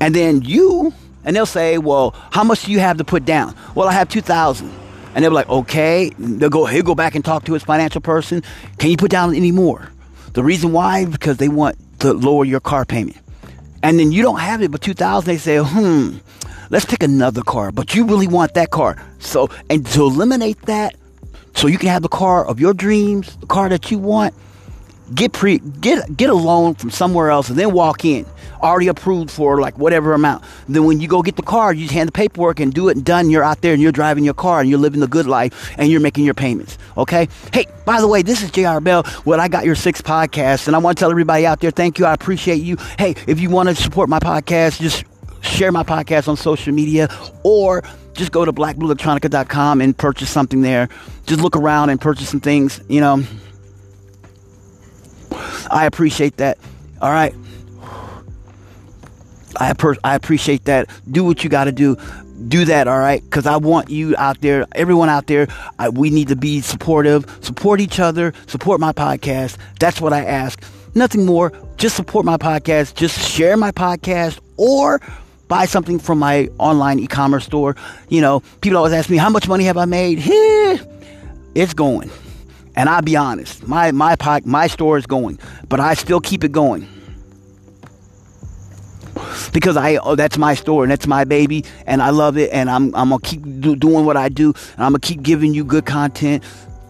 And 0.00 0.14
then 0.14 0.42
you 0.42 0.92
and 1.24 1.34
they'll 1.34 1.46
say 1.46 1.78
well 1.78 2.14
how 2.30 2.44
much 2.44 2.64
do 2.64 2.72
you 2.72 2.80
have 2.80 2.98
to 2.98 3.04
put 3.04 3.24
down? 3.24 3.54
Well 3.74 3.88
i 3.88 3.92
have 3.92 4.08
2,000 4.08 4.70
and 5.14 5.24
they'll 5.24 5.30
be 5.30 5.34
like 5.34 5.48
okay. 5.48 6.10
They'll 6.18 6.50
go 6.50 6.66
he'll 6.66 6.82
go 6.82 6.94
back 6.94 7.14
and 7.14 7.24
talk 7.24 7.44
to 7.44 7.52
his 7.54 7.62
financial 7.62 8.00
person. 8.00 8.42
Can 8.78 8.90
you 8.90 8.96
put 8.96 9.10
down 9.10 9.34
any 9.34 9.52
more? 9.52 9.90
The 10.32 10.42
reason 10.42 10.72
why 10.72 11.04
because 11.06 11.36
they 11.36 11.48
want 11.48 11.76
to 12.00 12.12
lower 12.12 12.44
your 12.44 12.60
car 12.60 12.84
payment. 12.84 13.16
And 13.82 13.98
then 13.98 14.12
you 14.12 14.22
don't 14.22 14.40
have 14.40 14.62
it 14.62 14.70
but 14.70 14.82
2000 14.82 15.26
they 15.26 15.38
say 15.38 15.58
hmm 15.58 16.18
let's 16.74 16.84
pick 16.84 17.02
another 17.02 17.42
car 17.42 17.72
but 17.72 17.94
you 17.94 18.04
really 18.04 18.28
want 18.28 18.52
that 18.54 18.70
car 18.70 19.00
so 19.18 19.48
and 19.70 19.86
to 19.86 20.02
eliminate 20.02 20.60
that 20.62 20.94
so 21.54 21.68
you 21.68 21.78
can 21.78 21.88
have 21.88 22.02
the 22.02 22.08
car 22.08 22.44
of 22.46 22.60
your 22.60 22.74
dreams, 22.74 23.36
the 23.36 23.46
car 23.46 23.68
that 23.68 23.90
you 23.90 23.98
want. 23.98 24.34
Get 25.14 25.32
pre 25.32 25.58
get 25.58 26.16
get 26.16 26.30
a 26.30 26.34
loan 26.34 26.74
from 26.74 26.90
somewhere 26.90 27.30
else 27.30 27.50
and 27.50 27.58
then 27.58 27.72
walk 27.72 28.06
in. 28.06 28.24
Already 28.62 28.88
approved 28.88 29.30
for 29.30 29.60
like 29.60 29.78
whatever 29.78 30.14
amount. 30.14 30.42
Then 30.66 30.86
when 30.86 30.98
you 30.98 31.08
go 31.08 31.20
get 31.20 31.36
the 31.36 31.42
car, 31.42 31.74
you 31.74 31.82
just 31.82 31.92
hand 31.92 32.08
the 32.08 32.12
paperwork 32.12 32.58
and 32.58 32.72
do 32.72 32.88
it 32.88 32.96
and 32.96 33.04
done. 33.04 33.28
You're 33.28 33.44
out 33.44 33.60
there 33.60 33.74
and 33.74 33.82
you're 33.82 33.92
driving 33.92 34.24
your 34.24 34.34
car 34.34 34.60
and 34.60 34.70
you're 34.70 34.78
living 34.78 35.00
the 35.00 35.06
good 35.06 35.26
life 35.26 35.74
and 35.76 35.90
you're 35.90 36.00
making 36.00 36.24
your 36.24 36.32
payments. 36.32 36.78
Okay? 36.96 37.28
Hey, 37.52 37.66
by 37.84 38.00
the 38.00 38.08
way, 38.08 38.22
this 38.22 38.42
is 38.42 38.50
JR 38.50 38.80
Bell 38.80 39.02
What 39.24 39.40
I 39.40 39.48
Got 39.48 39.66
Your 39.66 39.74
Six 39.74 40.00
podcast. 40.00 40.68
And 40.68 40.74
I 40.74 40.78
want 40.78 40.96
to 40.96 41.00
tell 41.00 41.10
everybody 41.10 41.44
out 41.44 41.60
there, 41.60 41.70
thank 41.70 41.98
you. 41.98 42.06
I 42.06 42.14
appreciate 42.14 42.62
you. 42.62 42.78
Hey, 42.98 43.14
if 43.26 43.40
you 43.40 43.50
want 43.50 43.68
to 43.68 43.74
support 43.74 44.08
my 44.08 44.20
podcast, 44.20 44.80
just 44.80 45.04
share 45.44 45.70
my 45.72 45.82
podcast 45.82 46.28
on 46.28 46.36
social 46.36 46.72
media 46.72 47.08
or 47.42 47.82
just 48.14 48.32
go 48.32 48.44
to 48.44 48.52
blackbluelectronica.com 48.52 49.80
and 49.80 49.96
purchase 49.96 50.30
something 50.30 50.62
there. 50.62 50.88
Just 51.26 51.40
look 51.40 51.56
around 51.56 51.90
and 51.90 52.00
purchase 52.00 52.28
some 52.28 52.40
things, 52.40 52.80
you 52.88 53.00
know. 53.00 53.22
I 55.70 55.86
appreciate 55.86 56.36
that. 56.38 56.58
All 57.00 57.10
right. 57.10 57.34
I, 59.56 59.72
per- 59.72 59.96
I 60.02 60.14
appreciate 60.14 60.64
that. 60.64 60.88
Do 61.10 61.24
what 61.24 61.44
you 61.44 61.50
got 61.50 61.64
to 61.64 61.72
do. 61.72 61.96
Do 62.48 62.64
that, 62.64 62.88
all 62.88 62.98
right? 62.98 63.22
Because 63.22 63.46
I 63.46 63.56
want 63.56 63.90
you 63.90 64.14
out 64.18 64.40
there, 64.40 64.66
everyone 64.72 65.08
out 65.08 65.28
there, 65.28 65.46
I, 65.78 65.88
we 65.88 66.10
need 66.10 66.28
to 66.28 66.36
be 66.36 66.60
supportive, 66.60 67.24
support 67.40 67.80
each 67.80 68.00
other, 68.00 68.32
support 68.46 68.80
my 68.80 68.92
podcast. 68.92 69.56
That's 69.78 70.00
what 70.00 70.12
I 70.12 70.24
ask. 70.24 70.62
Nothing 70.94 71.26
more. 71.26 71.52
Just 71.76 71.96
support 71.96 72.24
my 72.24 72.36
podcast. 72.36 72.94
Just 72.94 73.18
share 73.18 73.56
my 73.56 73.70
podcast 73.70 74.40
or 74.56 75.00
buy 75.48 75.66
something 75.66 75.98
from 75.98 76.18
my 76.18 76.48
online 76.58 76.98
e-commerce 76.98 77.44
store. 77.44 77.76
You 78.08 78.20
know, 78.20 78.40
people 78.60 78.78
always 78.78 78.92
ask 78.92 79.10
me, 79.10 79.16
how 79.16 79.30
much 79.30 79.48
money 79.48 79.64
have 79.64 79.76
I 79.76 79.84
made? 79.84 80.20
it's 81.54 81.74
going. 81.74 82.10
And 82.76 82.88
I'll 82.88 83.02
be 83.02 83.16
honest, 83.16 83.66
my 83.68 83.92
my 83.92 84.16
my 84.44 84.66
store 84.66 84.98
is 84.98 85.06
going, 85.06 85.38
but 85.68 85.78
I 85.78 85.94
still 85.94 86.20
keep 86.20 86.42
it 86.42 86.50
going 86.50 86.88
because 89.52 89.76
I 89.76 89.96
oh, 89.96 90.16
that's 90.16 90.36
my 90.38 90.54
store 90.54 90.82
and 90.82 90.90
that's 90.90 91.06
my 91.06 91.22
baby 91.22 91.64
and 91.86 92.02
I 92.02 92.10
love 92.10 92.36
it 92.36 92.50
and 92.52 92.68
I'm 92.68 92.94
I'm 92.96 93.10
gonna 93.10 93.20
keep 93.20 93.42
do, 93.60 93.76
doing 93.76 94.04
what 94.04 94.16
I 94.16 94.28
do 94.28 94.52
and 94.74 94.84
I'm 94.84 94.92
gonna 94.92 95.00
keep 95.00 95.22
giving 95.22 95.54
you 95.54 95.64
good 95.64 95.86
content. 95.86 96.42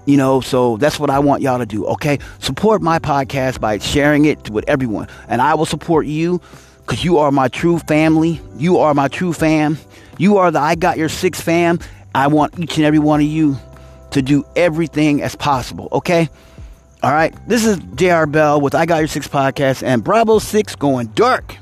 You 0.07 0.19
know, 0.19 0.43
so 0.43 0.77
that's 0.77 1.01
what 1.01 1.09
I 1.09 1.19
want 1.19 1.40
y'all 1.40 1.59
to 1.59 1.67
do. 1.67 1.87
Okay, 1.87 2.19
support 2.38 2.83
my 2.83 2.99
podcast 2.99 3.59
by 3.61 3.79
sharing 3.79 4.27
it 4.27 4.51
with 4.51 4.64
everyone, 4.69 5.09
and 5.29 5.40
I 5.40 5.55
will 5.55 5.64
support 5.67 6.07
you 6.07 6.43
because 6.85 7.05
you 7.05 7.18
are 7.18 7.31
my 7.31 7.49
true 7.49 7.79
family. 7.79 8.40
You 8.57 8.79
are 8.79 8.94
my 8.94 9.09
true 9.09 9.33
fam. 9.33 9.79
You 10.18 10.38
are 10.38 10.51
the 10.51 10.61
I 10.61 10.75
Got 10.75 10.99
Your 10.99 11.09
Six 11.09 11.40
fam. 11.40 11.79
I 12.14 12.29
want 12.29 12.59
each 12.59 12.77
and 12.77 12.85
every 12.85 12.99
one 12.99 13.20
of 13.20 13.27
you 13.27 13.57
to 14.12 14.23
do 14.23 14.44
everything 14.55 15.23
as 15.23 15.35
possible, 15.35 15.88
okay? 15.92 16.29
All 17.03 17.12
right, 17.12 17.35
this 17.49 17.66
is 17.66 17.79
JR 17.97 18.27
Bell 18.27 18.61
with 18.61 18.75
I 18.75 18.87
Got 18.87 18.99
Your 18.99 19.09
Six 19.09 19.27
podcast 19.27 19.83
and 19.83 20.05
Bravo 20.05 20.38
6 20.38 20.77
going 20.77 21.09
dark. 21.09 21.57